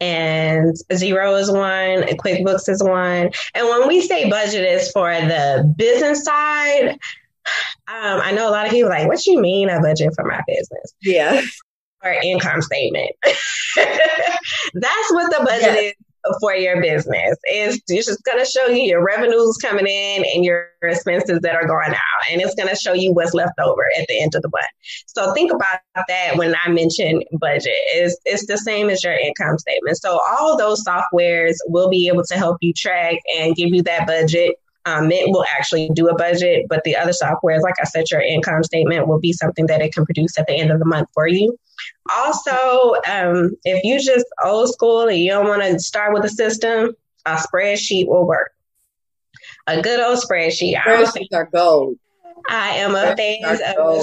And 0.00 0.74
Xero 0.90 1.40
is 1.40 1.52
one, 1.52 2.02
QuickBooks 2.18 2.68
is 2.68 2.82
one. 2.82 3.30
And 3.54 3.68
when 3.68 3.86
we 3.86 4.00
say 4.00 4.28
budget 4.28 4.64
is 4.64 4.90
for 4.90 5.12
the 5.12 5.72
business 5.76 6.24
side, 6.24 6.90
um, 6.90 8.20
I 8.20 8.32
know 8.32 8.48
a 8.48 8.50
lot 8.50 8.66
of 8.66 8.72
people 8.72 8.90
like, 8.90 9.06
what 9.06 9.24
you 9.26 9.40
mean 9.40 9.70
a 9.70 9.80
budget 9.80 10.12
for 10.16 10.24
my 10.24 10.40
business? 10.48 10.92
Yeah 11.02 11.40
or 12.04 12.12
income 12.22 12.62
statement. 12.62 13.10
That's 13.76 15.12
what 15.12 15.30
the 15.30 15.44
budget 15.44 15.62
yes. 15.62 15.84
is 15.84 15.92
for 16.40 16.54
your 16.54 16.80
business. 16.80 17.36
It's, 17.44 17.80
it's 17.88 18.06
just 18.06 18.22
going 18.24 18.38
to 18.38 18.44
show 18.44 18.66
you 18.66 18.82
your 18.82 19.04
revenues 19.04 19.56
coming 19.62 19.86
in 19.86 20.24
and 20.34 20.44
your 20.44 20.68
expenses 20.82 21.40
that 21.42 21.54
are 21.54 21.66
going 21.66 21.90
out. 21.90 22.30
And 22.30 22.40
it's 22.40 22.54
going 22.54 22.68
to 22.68 22.76
show 22.76 22.92
you 22.92 23.12
what's 23.12 23.34
left 23.34 23.58
over 23.62 23.84
at 23.98 24.06
the 24.08 24.20
end 24.20 24.34
of 24.34 24.42
the 24.42 24.48
month. 24.48 24.66
So 25.06 25.32
think 25.32 25.52
about 25.52 25.80
that 26.08 26.36
when 26.36 26.54
I 26.64 26.70
mention 26.70 27.22
budget. 27.40 27.72
It's, 27.92 28.16
it's 28.24 28.46
the 28.46 28.58
same 28.58 28.90
as 28.90 29.02
your 29.02 29.14
income 29.14 29.58
statement. 29.58 29.96
So 29.98 30.20
all 30.30 30.56
those 30.58 30.84
softwares 30.84 31.54
will 31.66 31.88
be 31.88 32.08
able 32.08 32.24
to 32.24 32.34
help 32.34 32.58
you 32.60 32.72
track 32.74 33.16
and 33.38 33.56
give 33.56 33.70
you 33.70 33.82
that 33.84 34.06
budget 34.06 34.56
um, 34.84 35.08
Mint 35.08 35.30
will 35.30 35.44
actually 35.56 35.90
do 35.92 36.08
a 36.08 36.14
budget, 36.14 36.66
but 36.68 36.82
the 36.84 36.96
other 36.96 37.12
software, 37.12 37.60
like 37.60 37.74
I 37.80 37.84
said, 37.84 38.10
your 38.10 38.20
income 38.20 38.62
statement 38.62 39.06
will 39.06 39.20
be 39.20 39.32
something 39.32 39.66
that 39.66 39.82
it 39.82 39.92
can 39.92 40.04
produce 40.04 40.38
at 40.38 40.46
the 40.46 40.54
end 40.54 40.70
of 40.70 40.78
the 40.78 40.84
month 40.84 41.08
for 41.12 41.26
you. 41.26 41.58
Also, 42.10 42.94
um, 43.06 43.50
if 43.64 43.84
you 43.84 44.00
just 44.00 44.26
old 44.44 44.72
school 44.72 45.08
and 45.08 45.18
you 45.18 45.30
don't 45.30 45.46
want 45.46 45.62
to 45.62 45.78
start 45.78 46.14
with 46.14 46.24
a 46.24 46.28
system, 46.28 46.92
a 47.26 47.36
spreadsheet 47.36 48.08
will 48.08 48.26
work. 48.26 48.52
A 49.66 49.82
good 49.82 50.00
old 50.00 50.18
spreadsheet. 50.18 50.76
Spreadsheets 50.76 51.34
are 51.34 51.48
gold. 51.52 51.98
I 52.48 52.76
am 52.76 52.94
a 52.94 53.14
fan 53.14 53.44
of 53.44 54.00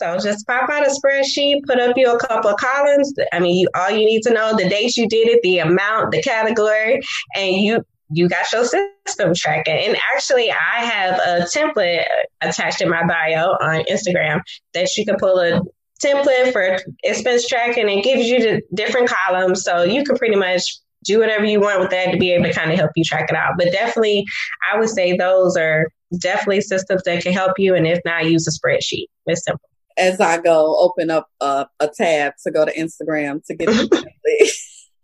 so 0.00 0.18
just 0.18 0.46
pop 0.46 0.70
out 0.70 0.86
a 0.86 0.90
spreadsheet, 0.90 1.64
put 1.66 1.78
up 1.78 1.94
you 1.96 2.10
a 2.10 2.18
couple 2.18 2.50
of 2.50 2.56
columns. 2.58 3.12
I 3.32 3.38
mean, 3.38 3.58
you, 3.58 3.68
all 3.74 3.90
you 3.90 4.06
need 4.06 4.22
to 4.22 4.32
know 4.32 4.56
the 4.56 4.68
dates 4.68 4.96
you 4.96 5.06
did 5.06 5.28
it, 5.28 5.40
the 5.42 5.58
amount, 5.58 6.12
the 6.12 6.22
category, 6.22 7.00
and 7.36 7.56
you 7.56 7.84
you 8.10 8.28
got 8.28 8.50
your 8.52 8.64
system 8.64 9.32
tracking. 9.34 9.78
And 9.86 9.96
actually, 10.14 10.50
I 10.50 10.84
have 10.84 11.18
a 11.18 11.46
template 11.46 12.04
attached 12.40 12.80
in 12.80 12.90
my 12.90 13.06
bio 13.06 13.50
on 13.60 13.84
Instagram 13.84 14.40
that 14.74 14.88
you 14.96 15.04
can 15.04 15.16
pull 15.16 15.38
a 15.38 15.60
template 16.04 16.52
for 16.52 16.78
expense 17.02 17.46
tracking 17.46 17.88
and 17.90 18.02
gives 18.02 18.26
you 18.26 18.40
the 18.40 18.62
different 18.74 19.08
columns. 19.08 19.62
So 19.62 19.82
you 19.82 20.02
can 20.04 20.16
pretty 20.16 20.36
much 20.36 20.62
do 21.04 21.18
whatever 21.18 21.44
you 21.44 21.60
want 21.60 21.80
with 21.80 21.90
that 21.90 22.10
to 22.12 22.18
be 22.18 22.32
able 22.32 22.44
to 22.44 22.52
kind 22.52 22.70
of 22.70 22.78
help 22.78 22.90
you 22.96 23.04
track 23.04 23.30
it 23.30 23.36
out. 23.36 23.54
But 23.56 23.72
definitely, 23.72 24.24
I 24.70 24.78
would 24.78 24.88
say 24.88 25.16
those 25.16 25.56
are 25.56 25.86
definitely 26.18 26.60
systems 26.62 27.02
that 27.04 27.22
can 27.22 27.32
help 27.32 27.52
you. 27.58 27.74
And 27.74 27.86
if 27.86 28.00
not, 28.04 28.26
use 28.26 28.46
a 28.46 28.50
spreadsheet. 28.50 29.06
It's 29.26 29.44
simple. 29.44 29.62
As 29.96 30.20
I 30.20 30.40
go, 30.40 30.76
open 30.78 31.10
up 31.10 31.26
a, 31.40 31.66
a 31.78 31.88
tab 31.88 32.34
to 32.44 32.50
go 32.50 32.64
to 32.64 32.72
Instagram 32.72 33.44
to 33.46 33.54
get 33.54 33.66
the 33.68 34.14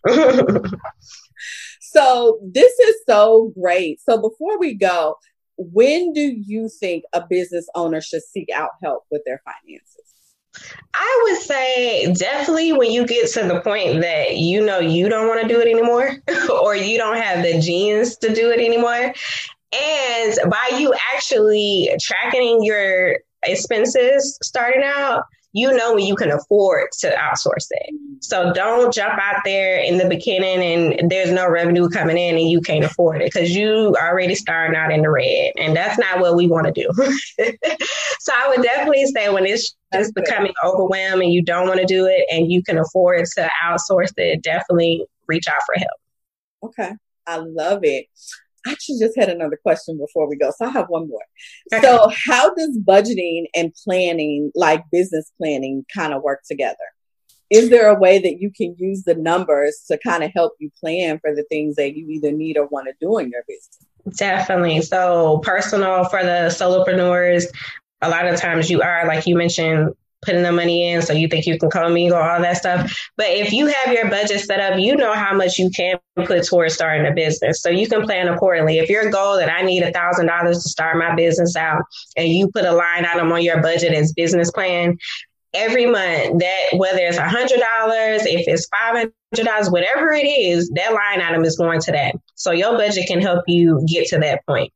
So 1.91 2.39
this 2.43 2.79
is 2.79 2.97
so 3.09 3.53
great. 3.61 4.01
So 4.01 4.21
before 4.21 4.59
we 4.59 4.75
go, 4.75 5.17
when 5.57 6.13
do 6.13 6.21
you 6.21 6.69
think 6.69 7.05
a 7.13 7.25
business 7.29 7.67
owner 7.75 8.01
should 8.01 8.23
seek 8.23 8.51
out 8.51 8.71
help 8.83 9.05
with 9.11 9.23
their 9.25 9.41
finances? 9.45 10.07
I 10.95 11.21
would 11.25 11.41
say 11.43 12.13
definitely 12.13 12.73
when 12.73 12.91
you 12.91 13.07
get 13.07 13.31
to 13.33 13.47
the 13.47 13.61
point 13.61 14.01
that 14.01 14.37
you 14.37 14.65
know 14.65 14.79
you 14.79 15.09
don't 15.09 15.29
want 15.29 15.43
to 15.43 15.49
do 15.49 15.61
it 15.61 15.69
anymore 15.69 16.17
or 16.63 16.75
you 16.75 16.97
don't 16.97 17.19
have 17.19 17.45
the 17.45 17.61
genes 17.61 18.17
to 18.19 18.35
do 18.35 18.51
it 18.51 18.61
anymore. 18.61 19.13
And 19.73 20.39
by 20.51 20.79
you 20.79 20.95
actually 21.15 21.91
tracking 22.01 22.63
your 22.63 23.19
expenses 23.43 24.39
starting 24.43 24.83
out, 24.83 25.25
you 25.57 25.75
know 25.75 25.95
when 25.95 26.05
you 26.05 26.15
can 26.15 26.31
afford 26.31 26.89
to 27.01 27.09
outsource 27.13 27.69
it. 27.71 27.95
So 28.21 28.53
don't 28.53 28.93
jump 28.93 29.19
out 29.19 29.41
there 29.43 29.79
in 29.79 29.97
the 29.97 30.07
beginning 30.07 30.93
and 30.99 31.11
there's 31.11 31.33
no 31.33 31.49
revenue 31.49 31.89
coming 31.89 32.19
in 32.19 32.37
and 32.37 32.51
you 32.51 32.61
can't 32.61 32.85
afford 32.85 33.23
it 33.23 33.33
because 33.33 33.57
you 33.57 33.97
already 33.99 34.35
starting 34.35 34.77
out 34.77 34.93
in 34.93 35.01
the 35.01 35.11
red. 35.11 35.53
And 35.59 35.75
that's 35.75 35.99
not 35.99 36.21
what 36.21 36.37
we 36.37 36.47
want 36.47 36.67
to 36.67 36.73
do. 36.73 36.91
so 38.21 38.33
I 38.37 38.49
would 38.49 38.63
definitely 38.63 39.07
say 39.07 39.31
when 39.31 39.47
it's 39.47 39.75
just 39.95 40.15
becoming 40.15 40.53
overwhelmed 40.63 41.23
and 41.23 41.33
you 41.33 41.43
don't 41.43 41.67
want 41.67 41.81
to 41.81 41.87
do 41.87 42.05
it 42.05 42.27
and 42.31 42.53
you 42.53 42.63
can 42.63 42.77
afford 42.77 43.25
to 43.37 43.51
outsource 43.65 44.13
it, 44.19 44.43
definitely 44.43 45.07
reach 45.27 45.49
out 45.49 45.63
for 45.65 45.79
help. 45.79 46.01
Okay. 46.65 46.95
I 47.27 47.39
love 47.39 47.81
it. 47.83 48.09
I 48.67 48.73
actually 48.73 48.99
just 48.99 49.17
had 49.17 49.29
another 49.29 49.59
question 49.63 49.97
before 49.99 50.29
we 50.29 50.37
go. 50.37 50.51
So 50.57 50.67
I 50.67 50.71
have 50.71 50.89
one 50.89 51.09
more. 51.09 51.23
Okay. 51.73 51.87
So, 51.87 52.11
how 52.27 52.53
does 52.55 52.79
budgeting 52.79 53.45
and 53.55 53.73
planning, 53.85 54.51
like 54.55 54.85
business 54.91 55.31
planning, 55.39 55.85
kind 55.95 56.13
of 56.13 56.23
work 56.23 56.43
together? 56.47 56.77
Is 57.49 57.71
there 57.71 57.89
a 57.89 57.99
way 57.99 58.19
that 58.19 58.41
you 58.41 58.51
can 58.51 58.75
use 58.77 59.05
the 59.05 59.15
numbers 59.15 59.85
to 59.89 59.99
kind 59.99 60.25
of 60.25 60.33
help 60.35 60.55
you 60.59 60.71
plan 60.81 61.21
for 61.21 61.33
the 61.33 61.45
things 61.45 61.77
that 61.77 61.97
you 61.97 62.09
either 62.09 62.33
need 62.33 62.57
or 62.57 62.67
want 62.67 62.89
to 62.89 62.95
do 63.01 63.19
in 63.19 63.31
your 63.31 63.45
business? 63.47 64.19
Definitely. 64.19 64.83
So, 64.83 65.39
personal 65.39 66.05
for 66.05 66.23
the 66.23 66.49
solopreneurs, 66.51 67.47
a 68.03 68.11
lot 68.11 68.27
of 68.27 68.39
times 68.41 68.69
you 68.69 68.83
are, 68.83 69.07
like 69.07 69.27
you 69.27 69.37
mentioned, 69.37 69.95
putting 70.27 70.43
the 70.43 70.53
money 70.53 70.91
in 70.91 71.01
so 71.01 71.15
you 71.15 71.29
think 71.29 71.47
you 71.47 71.59
can 71.59 71.71
commingle 71.71 72.19
all 72.19 72.41
that 72.43 72.59
stuff. 72.59 72.93
But 73.17 73.29
if 73.29 73.53
you 73.53 73.67
have 73.67 73.95
your 73.95 74.11
budget 74.11 74.41
set 74.41 74.61
up, 74.61 74.79
you 74.79 74.97
know 74.97 75.15
how 75.15 75.35
much 75.35 75.59
you 75.59 75.71
can 75.71 75.99
put 76.17 76.45
towards 76.45 76.75
starting 76.75 77.07
a 77.07 77.15
business. 77.15 77.63
So 77.63 77.71
you 77.71 77.89
can 77.89 78.03
plan 78.03 78.29
accordingly. 78.29 78.79
If 78.79 78.91
your 78.91 79.11
goal 79.11 79.37
that 79.37 79.51
I 79.51 79.63
need 79.63 79.83
a 79.83 79.93
thousand 79.93 80.27
dollars 80.27 80.63
to 80.63 80.69
start 80.69 80.99
my 80.99 81.15
business 81.15 81.57
out 81.57 81.83
and 82.17 82.29
you 82.29 82.51
put 82.51 82.67
a 82.67 82.73
line 82.73 83.07
item 83.07 83.33
on 83.33 83.43
your 83.43 83.63
budget 83.63 83.95
as 83.95 84.13
business 84.13 84.51
plan, 84.51 84.99
every 85.55 85.87
month 85.87 86.41
that 86.41 86.77
whether 86.77 86.99
it's 86.99 87.19
a 87.19 87.29
hundred 87.29 87.61
dollars, 87.61 88.27
if 88.27 88.47
it's 88.47 88.67
five 88.67 88.95
hundred 88.95 89.47
dollars, 89.47 89.71
whatever 89.71 90.13
it 90.13 90.27
is, 90.27 90.69
that 90.75 90.93
line 90.93 91.21
item 91.21 91.45
is 91.45 91.57
going 91.57 91.81
to 91.81 91.93
that. 91.93 92.15
So 92.35 92.51
your 92.51 92.77
budget 92.77 93.07
can 93.07 93.21
help 93.21 93.45
you 93.47 93.85
get 93.89 94.09
to 94.09 94.19
that 94.19 94.45
point. 94.47 94.73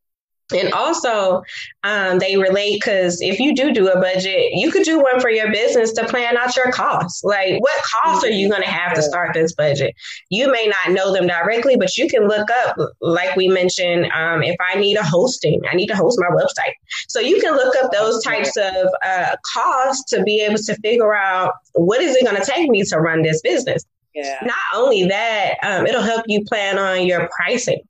And 0.53 0.73
also, 0.73 1.43
um, 1.85 2.19
they 2.19 2.37
relate 2.37 2.81
because 2.81 3.21
if 3.21 3.39
you 3.39 3.55
do 3.55 3.73
do 3.73 3.89
a 3.89 4.01
budget, 4.01 4.53
you 4.53 4.71
could 4.71 4.85
do 4.85 5.01
one 5.01 5.21
for 5.21 5.31
your 5.31 5.51
business 5.51 5.93
to 5.93 6.07
plan 6.07 6.37
out 6.37 6.57
your 6.57 6.73
costs. 6.73 7.23
Like, 7.25 7.61
what 7.61 7.83
costs 7.83 8.25
are 8.25 8.31
you 8.31 8.49
going 8.49 8.63
to 8.63 8.69
have 8.69 8.95
to 8.95 9.03
start 9.03 9.35
this 9.35 9.55
budget? 9.55 9.95
You 10.29 10.51
may 10.51 10.67
not 10.67 10.95
know 10.95 11.13
them 11.13 11.27
directly, 11.27 11.77
but 11.77 11.97
you 11.97 12.09
can 12.09 12.27
look 12.27 12.49
up, 12.51 12.77
like 13.01 13.37
we 13.37 13.49
mentioned, 13.49 14.11
um, 14.13 14.43
if 14.43 14.57
I 14.61 14.79
need 14.79 14.97
a 14.97 15.05
hosting, 15.05 15.61
I 15.71 15.75
need 15.75 15.89
to 15.89 15.97
host 15.97 16.19
my 16.21 16.35
website. 16.35 16.75
So 17.09 17.21
you 17.21 17.41
can 17.41 17.55
look 17.55 17.75
up 17.83 17.93
those 17.93 18.23
types 18.23 18.57
of 18.57 18.89
uh, 19.05 19.37
costs 19.55 20.11
to 20.11 20.23
be 20.23 20.41
able 20.41 20.59
to 20.59 20.75
figure 20.77 21.15
out 21.15 21.55
what 21.75 22.01
is 22.01 22.17
it 22.17 22.25
going 22.25 22.41
to 22.41 22.51
take 22.51 22.69
me 22.71 22.83
to 22.85 22.99
run 22.99 23.23
this 23.23 23.41
business. 23.41 23.85
Yeah. 24.15 24.39
Not 24.43 24.57
only 24.75 25.05
that, 25.05 25.55
um, 25.63 25.87
it'll 25.87 26.03
help 26.03 26.25
you 26.27 26.45
plan 26.45 26.79
on 26.79 27.07
your 27.07 27.29
pricing. 27.37 27.81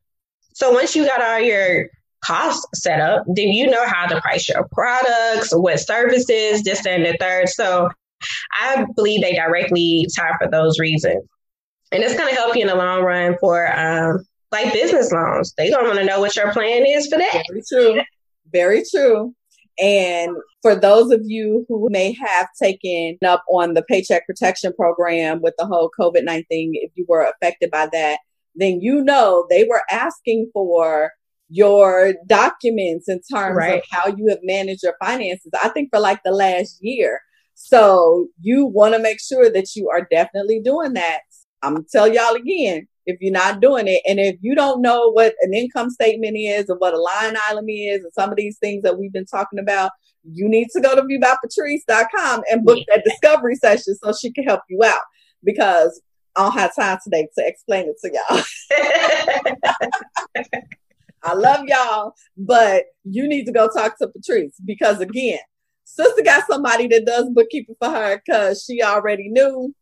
So 0.53 0.71
once 0.73 0.95
you 0.95 1.07
got 1.07 1.23
all 1.23 1.41
your 1.41 1.89
cost 2.25 2.67
setup, 2.75 3.25
then 3.27 3.49
you 3.49 3.69
know 3.69 3.87
how 3.87 4.07
to 4.07 4.21
price 4.21 4.49
your 4.49 4.69
products, 4.73 5.55
what 5.55 5.81
services, 5.81 6.63
this 6.63 6.87
and 6.87 7.05
the 7.05 7.17
third. 7.21 7.49
So 7.49 7.89
I 8.53 8.87
believe 8.95 9.23
they 9.23 9.35
directly 9.35 10.07
tie 10.17 10.37
for 10.39 10.49
those 10.51 10.79
reasons. 10.79 11.25
And 11.93 12.03
it's 12.03 12.17
going 12.17 12.29
to 12.29 12.37
help 12.37 12.55
you 12.55 12.63
in 12.63 12.69
the 12.69 12.75
long 12.75 13.03
run 13.03 13.37
for 13.41 13.67
um, 13.77 14.25
like 14.53 14.73
business 14.73 15.11
loans. 15.13 15.55
They 15.57 15.71
don't 15.71 15.87
want 15.87 15.99
to 15.99 16.05
know 16.05 16.21
what 16.21 16.37
your 16.37 16.53
plan 16.53 16.85
is 16.87 17.09
for 17.09 17.19
that. 17.19 17.43
Very 17.49 17.63
true. 17.69 18.03
Very 18.53 18.83
true. 18.89 19.35
And 19.81 20.37
for 20.63 20.75
those 20.75 21.11
of 21.11 21.23
you 21.25 21.65
who 21.69 21.89
may 21.91 22.13
have 22.13 22.49
taken 22.61 23.17
up 23.25 23.43
on 23.49 23.75
the 23.75 23.83
Paycheck 23.83 24.27
Protection 24.27 24.73
Program 24.75 25.41
with 25.41 25.55
the 25.59 25.67
whole 25.67 25.91
COVID 25.99 26.25
19, 26.25 26.73
if 26.75 26.91
you 26.95 27.07
were 27.09 27.23
affected 27.23 27.71
by 27.71 27.89
that, 27.93 28.19
then 28.55 28.81
you 28.81 29.03
know 29.03 29.47
they 29.49 29.65
were 29.65 29.83
asking 29.91 30.51
for 30.53 31.13
your 31.51 32.15
documents 32.27 33.09
in 33.09 33.21
terms 33.33 33.57
right. 33.57 33.79
of 33.79 33.85
how 33.91 34.07
you 34.09 34.29
have 34.29 34.39
managed 34.43 34.83
your 34.85 34.95
finances. 35.03 35.51
I 35.63 35.69
think 35.71 35.91
for 35.93 36.01
like 36.01 36.23
the 36.25 36.31
last 36.31 36.79
year. 36.81 37.21
So 37.55 38.29
you 38.41 38.65
want 38.65 38.95
to 38.95 39.01
make 39.01 39.21
sure 39.21 39.51
that 39.51 39.75
you 39.77 39.91
are 39.91 40.07
definitely 40.11 40.61
doing 40.61 40.95
that. 40.95 41.21
I'm 41.63 41.75
gonna 41.75 41.85
tell 41.93 42.09
y'all 42.09 42.35
again, 42.35 42.87
if 43.05 43.19
you're 43.21 43.33
not 43.33 43.61
doing 43.61 43.87
it, 43.89 44.01
and 44.09 44.19
if 44.19 44.37
you 44.41 44.55
don't 44.55 44.81
know 44.81 45.11
what 45.11 45.35
an 45.43 45.53
income 45.53 45.91
statement 45.91 46.37
is 46.39 46.71
or 46.71 46.77
what 46.79 46.95
a 46.95 46.99
line 46.99 47.37
item 47.51 47.69
is, 47.69 48.03
and 48.03 48.13
some 48.15 48.31
of 48.31 48.37
these 48.37 48.57
things 48.59 48.83
that 48.83 48.99
we've 48.99 49.13
been 49.13 49.27
talking 49.27 49.59
about, 49.59 49.91
you 50.25 50.49
need 50.49 50.69
to 50.73 50.81
go 50.81 50.95
to 50.95 51.03
viewbypatrice.com 51.03 52.43
and 52.51 52.65
book 52.65 52.79
that 52.89 53.05
discovery 53.05 53.57
session 53.57 53.95
so 53.97 54.13
she 54.13 54.33
can 54.33 54.45
help 54.45 54.61
you 54.69 54.83
out. 54.85 55.03
Because 55.43 56.01
I 56.37 56.45
don't 56.45 56.59
have 56.59 56.75
time 56.75 56.99
today 57.03 57.29
to 57.37 57.47
explain 57.47 57.89
it 57.89 57.97
to 58.03 58.45
y'all. 60.37 60.63
I 61.23 61.35
love 61.35 61.67
y'all, 61.67 62.15
but 62.37 62.85
you 63.05 63.29
need 63.29 63.45
to 63.45 63.53
go 63.53 63.69
talk 63.69 63.99
to 63.99 64.09
Patrice 64.09 64.55
because 64.65 65.01
again, 65.01 65.39
sister 65.85 66.23
got 66.23 66.47
somebody 66.49 66.87
that 66.89 67.05
does 67.05 67.29
bookkeeping 67.31 67.77
for 67.79 67.91
her 67.91 68.21
because 68.25 68.65
she 68.65 68.83
already 68.83 69.29
knew. 69.29 69.75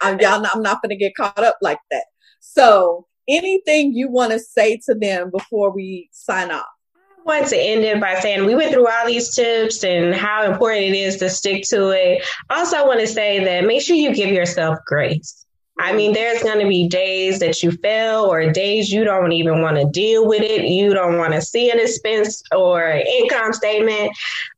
I'm, 0.00 0.18
y'all, 0.20 0.46
I'm 0.46 0.62
not 0.62 0.82
to 0.88 0.96
get 0.96 1.14
caught 1.14 1.38
up 1.38 1.58
like 1.60 1.80
that. 1.90 2.04
So, 2.40 3.06
anything 3.28 3.92
you 3.92 4.10
want 4.10 4.32
to 4.32 4.38
say 4.38 4.80
to 4.86 4.94
them 4.94 5.30
before 5.30 5.74
we 5.74 6.08
sign 6.12 6.50
off? 6.50 6.64
I 6.94 7.22
want 7.24 7.48
to 7.48 7.56
end 7.58 7.82
it 7.82 8.00
by 8.00 8.14
saying 8.14 8.46
we 8.46 8.54
went 8.54 8.72
through 8.72 8.88
all 8.88 9.06
these 9.06 9.34
tips 9.34 9.82
and 9.84 10.14
how 10.14 10.50
important 10.50 10.84
it 10.84 10.94
is 10.94 11.16
to 11.16 11.28
stick 11.28 11.64
to 11.70 11.90
it. 11.90 12.24
Also, 12.50 12.76
I 12.76 12.84
want 12.84 13.00
to 13.00 13.06
say 13.06 13.44
that 13.44 13.66
make 13.66 13.82
sure 13.82 13.96
you 13.96 14.14
give 14.14 14.30
yourself 14.30 14.78
grace. 14.86 15.45
I 15.78 15.92
mean, 15.92 16.14
there's 16.14 16.42
going 16.42 16.60
to 16.60 16.66
be 16.66 16.88
days 16.88 17.38
that 17.40 17.62
you 17.62 17.70
fail 17.70 18.20
or 18.24 18.50
days 18.50 18.90
you 18.90 19.04
don't 19.04 19.32
even 19.32 19.60
want 19.60 19.76
to 19.76 19.84
deal 19.84 20.26
with 20.26 20.40
it. 20.40 20.64
You 20.64 20.94
don't 20.94 21.18
want 21.18 21.34
to 21.34 21.42
see 21.42 21.70
an 21.70 21.78
expense 21.78 22.42
or 22.50 22.82
income 22.82 23.52
statement, 23.52 24.10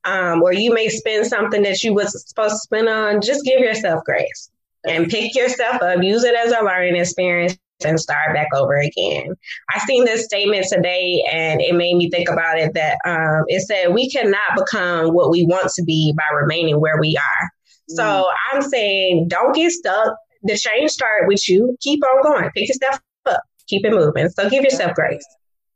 um, 0.05 0.43
or 0.43 0.53
you 0.53 0.73
may 0.73 0.89
spend 0.89 1.27
something 1.27 1.63
that 1.63 1.83
you 1.83 1.93
was 1.93 2.25
supposed 2.29 2.55
to 2.55 2.59
spend 2.59 2.89
on. 2.89 3.21
Just 3.21 3.45
give 3.45 3.59
yourself 3.61 4.05
grace 4.05 4.51
and 4.87 5.09
pick 5.09 5.35
yourself 5.35 5.83
up. 5.83 6.03
Use 6.03 6.23
it 6.23 6.37
as 6.37 6.53
a 6.53 6.65
learning 6.65 6.97
experience 6.97 7.59
and 7.85 7.99
start 7.99 8.35
back 8.35 8.49
over 8.55 8.77
again. 8.77 9.35
I 9.75 9.79
seen 9.81 10.05
this 10.05 10.25
statement 10.25 10.67
today 10.69 11.25
and 11.31 11.61
it 11.61 11.75
made 11.75 11.97
me 11.97 12.11
think 12.11 12.29
about 12.29 12.59
it 12.59 12.75
that 12.75 12.99
um, 13.05 13.45
it 13.49 13.61
said 13.67 13.93
we 13.93 14.11
cannot 14.11 14.57
become 14.57 15.15
what 15.15 15.31
we 15.31 15.45
want 15.45 15.71
to 15.75 15.83
be 15.85 16.13
by 16.17 16.25
remaining 16.37 16.81
where 16.81 17.01
we 17.01 17.17
are. 17.17 17.51
So 17.89 18.03
mm. 18.03 18.25
I'm 18.53 18.63
saying 18.63 19.29
don't 19.29 19.55
get 19.55 19.71
stuck 19.73 20.17
the 20.43 20.57
change 20.57 20.91
start 20.91 21.27
with 21.27 21.49
you. 21.49 21.77
Keep 21.81 22.01
on 22.05 22.23
going. 22.23 22.51
Pick 22.51 22.69
yourself 22.69 23.01
up. 23.27 23.43
Keep 23.67 23.87
it 23.87 23.93
moving. 23.93 24.29
So 24.31 24.49
give 24.49 24.65
yourself 24.65 24.95
grace. 24.95 25.27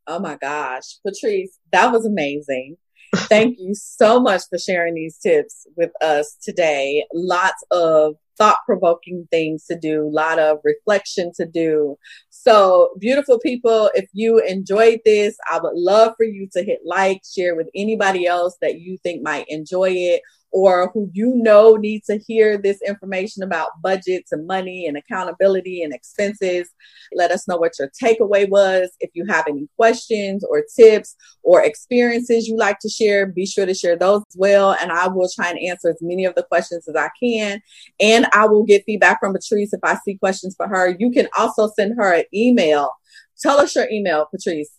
Oh 0.07 0.19
my 0.19 0.37
gosh. 0.37 0.99
Patrice, 1.07 1.59
that 1.73 1.93
was 1.93 2.07
amazing. 2.07 2.77
Thank 3.15 3.59
you 3.59 3.75
so 3.75 4.21
much 4.21 4.43
for 4.49 4.59
sharing 4.59 4.95
these 4.95 5.19
tips 5.19 5.67
with 5.77 5.91
us 6.03 6.37
today. 6.43 7.05
Lots 7.13 7.63
of 7.71 8.15
thought 8.39 8.57
provoking 8.65 9.29
things 9.31 9.67
to 9.67 9.79
do, 9.79 10.07
a 10.07 10.09
lot 10.09 10.39
of 10.39 10.59
reflection 10.65 11.31
to 11.37 11.45
do. 11.45 11.99
So, 12.31 12.95
beautiful 12.99 13.39
people, 13.39 13.91
if 13.95 14.09
you 14.15 14.39
enjoyed 14.39 15.01
this, 15.05 15.37
I 15.51 15.61
would 15.63 15.75
love 15.75 16.15
for 16.17 16.25
you 16.25 16.49
to 16.55 16.65
hit 16.65 16.81
like, 16.87 17.21
share 17.31 17.55
with 17.55 17.69
anybody 17.75 18.27
else 18.27 18.57
that 18.63 18.81
you 18.81 18.97
think 19.03 19.23
might 19.23 19.45
enjoy 19.49 19.91
it 19.91 20.23
or 20.53 20.91
who 20.93 21.11
you 21.13 21.35
know 21.35 21.77
need 21.77 22.05
to 22.05 22.19
hear 22.19 22.59
this 22.59 22.81
information 22.87 23.43
about 23.43 23.71
budgets 23.83 24.33
and 24.33 24.47
money 24.47 24.87
and 24.87 24.97
accountability 24.99 25.83
and 25.83 25.93
expenses. 25.95 26.71
Let 27.15 27.31
us 27.31 27.49
know 27.49 27.57
what 27.57 27.73
your 27.79 27.91
takeaway 28.03 28.49
was. 28.49 28.91
If 29.01 29.11
you 29.15 29.25
have 29.27 29.47
any 29.49 29.69
questions 29.77 30.45
or 30.45 30.63
tips 30.77 31.17
or 31.43 31.63
experiences 31.63 32.47
you 32.47 32.57
like 32.57 32.79
to 32.81 32.89
share, 32.89 33.27
be 33.27 33.47
sure 33.47 33.67
to 33.67 33.75
share 33.75 33.97
those 33.97 34.23
as 34.29 34.37
well. 34.37 34.77
And 34.79 34.93
I 34.93 35.09
will 35.09 35.29
try 35.35 35.49
and 35.49 35.59
answer 35.59 35.89
as 35.89 35.99
many 36.03 36.27
of 36.27 36.35
the 36.35 36.43
questions 36.43 36.87
as 36.87 36.97
I 36.97 37.09
can. 37.21 37.61
And 37.99 38.27
I 38.33 38.47
will 38.47 38.65
get 38.65 38.85
feedback 38.85 39.21
from 39.21 39.33
Patrice 39.33 39.73
if 39.73 39.81
I 39.83 39.97
see 40.05 40.17
questions 40.17 40.55
for 40.55 40.69
her. 40.69 40.95
You 40.99 41.11
can 41.11 41.29
also 41.37 41.71
send 41.75 41.95
her 41.97 42.13
an 42.13 42.25
email. 42.35 42.91
Tell 43.41 43.59
us 43.59 43.75
your 43.75 43.89
email, 43.91 44.27
Patrice. 44.31 44.71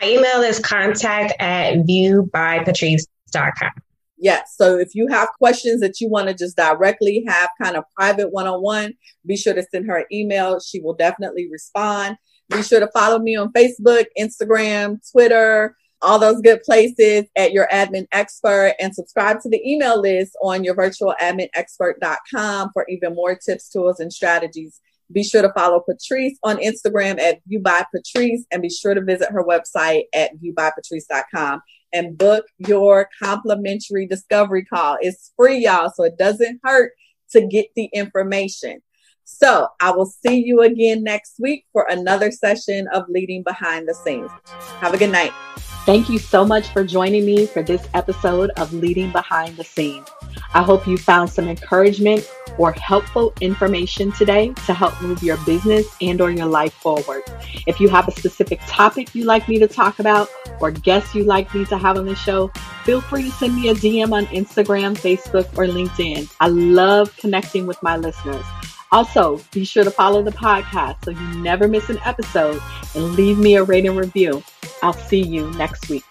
My 0.00 0.08
email 0.08 0.42
is 0.42 0.58
contact 0.58 1.34
at 1.40 1.74
viewbypatrice.com. 1.86 3.70
Yes. 4.22 4.54
So 4.56 4.76
if 4.76 4.94
you 4.94 5.06
have 5.08 5.30
questions 5.38 5.80
that 5.80 5.98
you 5.98 6.08
want 6.08 6.28
to 6.28 6.34
just 6.34 6.54
directly 6.54 7.24
have 7.26 7.48
kind 7.60 7.74
of 7.74 7.84
private 7.96 8.30
one 8.30 8.46
on 8.46 8.62
one, 8.62 8.92
be 9.26 9.34
sure 9.34 9.54
to 9.54 9.64
send 9.72 9.86
her 9.86 9.96
an 9.96 10.04
email. 10.12 10.60
She 10.60 10.78
will 10.78 10.94
definitely 10.94 11.48
respond. 11.50 12.16
Be 12.50 12.62
sure 12.62 12.80
to 12.80 12.90
follow 12.92 13.18
me 13.18 13.36
on 13.36 13.50
Facebook, 13.52 14.04
Instagram, 14.18 14.98
Twitter, 15.10 15.74
all 16.02 16.18
those 16.18 16.42
good 16.42 16.62
places 16.62 17.24
at 17.34 17.52
your 17.52 17.66
admin 17.72 18.06
expert 18.12 18.74
and 18.78 18.94
subscribe 18.94 19.40
to 19.40 19.48
the 19.48 19.62
email 19.66 19.98
list 19.98 20.36
on 20.42 20.64
your 20.64 20.74
virtual 20.74 21.14
admin 21.20 21.48
expert.com 21.54 22.70
for 22.74 22.84
even 22.90 23.14
more 23.14 23.34
tips, 23.34 23.70
tools, 23.70 24.00
and 24.00 24.12
strategies. 24.12 24.80
Be 25.12 25.24
sure 25.24 25.42
to 25.42 25.52
follow 25.54 25.80
Patrice 25.80 26.38
on 26.42 26.58
Instagram 26.58 27.18
at 27.18 27.40
View 27.46 27.60
by 27.60 27.84
Patrice 27.94 28.44
and 28.50 28.60
be 28.60 28.68
sure 28.68 28.94
to 28.94 29.02
visit 29.02 29.30
her 29.30 29.44
website 29.44 30.04
at 30.12 30.32
viewbypatrice.com 30.36 31.62
and 31.92 32.16
book 32.16 32.44
your 32.58 33.08
complimentary 33.22 34.06
discovery 34.06 34.64
call. 34.64 34.98
It's 35.00 35.32
free, 35.36 35.58
y'all, 35.58 35.90
so 35.94 36.04
it 36.04 36.18
doesn't 36.18 36.60
hurt 36.64 36.92
to 37.32 37.46
get 37.46 37.66
the 37.76 37.88
information. 37.92 38.80
So 39.24 39.68
I 39.80 39.92
will 39.92 40.06
see 40.06 40.42
you 40.44 40.60
again 40.62 41.04
next 41.04 41.34
week 41.38 41.64
for 41.72 41.86
another 41.88 42.30
session 42.30 42.88
of 42.92 43.04
Leading 43.08 43.42
Behind 43.42 43.88
the 43.88 43.94
Scenes. 43.94 44.30
Have 44.80 44.92
a 44.92 44.98
good 44.98 45.12
night. 45.12 45.32
Thank 45.86 46.10
you 46.10 46.18
so 46.18 46.44
much 46.44 46.68
for 46.68 46.84
joining 46.84 47.24
me 47.24 47.46
for 47.46 47.62
this 47.62 47.88
episode 47.94 48.50
of 48.58 48.72
Leading 48.74 49.10
Behind 49.10 49.56
the 49.56 49.64
Scenes. 49.64 50.06
I 50.52 50.62
hope 50.62 50.86
you 50.86 50.98
found 50.98 51.30
some 51.30 51.48
encouragement 51.48 52.30
or 52.58 52.72
helpful 52.72 53.32
information 53.40 54.12
today 54.12 54.52
to 54.66 54.74
help 54.74 55.00
move 55.00 55.22
your 55.22 55.38
business 55.38 55.86
and 56.02 56.20
or 56.20 56.30
your 56.30 56.46
life 56.46 56.74
forward. 56.74 57.22
If 57.66 57.80
you 57.80 57.88
have 57.88 58.06
a 58.08 58.12
specific 58.12 58.60
topic 58.66 59.14
you'd 59.14 59.24
like 59.24 59.48
me 59.48 59.58
to 59.58 59.66
talk 59.66 60.00
about 60.00 60.28
or 60.60 60.70
guests 60.70 61.14
you'd 61.14 61.26
like 61.26 61.52
me 61.54 61.64
to 61.64 61.78
have 61.78 61.96
on 61.96 62.04
the 62.04 62.14
show, 62.14 62.48
feel 62.84 63.00
free 63.00 63.24
to 63.24 63.30
send 63.30 63.56
me 63.56 63.70
a 63.70 63.74
DM 63.74 64.12
on 64.12 64.26
Instagram, 64.26 64.98
Facebook, 64.98 65.46
or 65.56 65.64
LinkedIn. 65.64 66.30
I 66.40 66.48
love 66.48 67.16
connecting 67.16 67.66
with 67.66 67.82
my 67.82 67.96
listeners. 67.96 68.44
Also, 68.92 69.40
be 69.52 69.64
sure 69.64 69.84
to 69.84 69.90
follow 69.90 70.22
the 70.22 70.32
podcast 70.32 71.04
so 71.04 71.10
you 71.12 71.42
never 71.42 71.68
miss 71.68 71.90
an 71.90 71.98
episode 72.04 72.60
and 72.94 73.14
leave 73.14 73.38
me 73.38 73.56
a 73.56 73.62
rating 73.62 73.94
review. 73.94 74.42
I'll 74.82 74.92
see 74.92 75.22
you 75.22 75.50
next 75.52 75.88
week. 75.88 76.04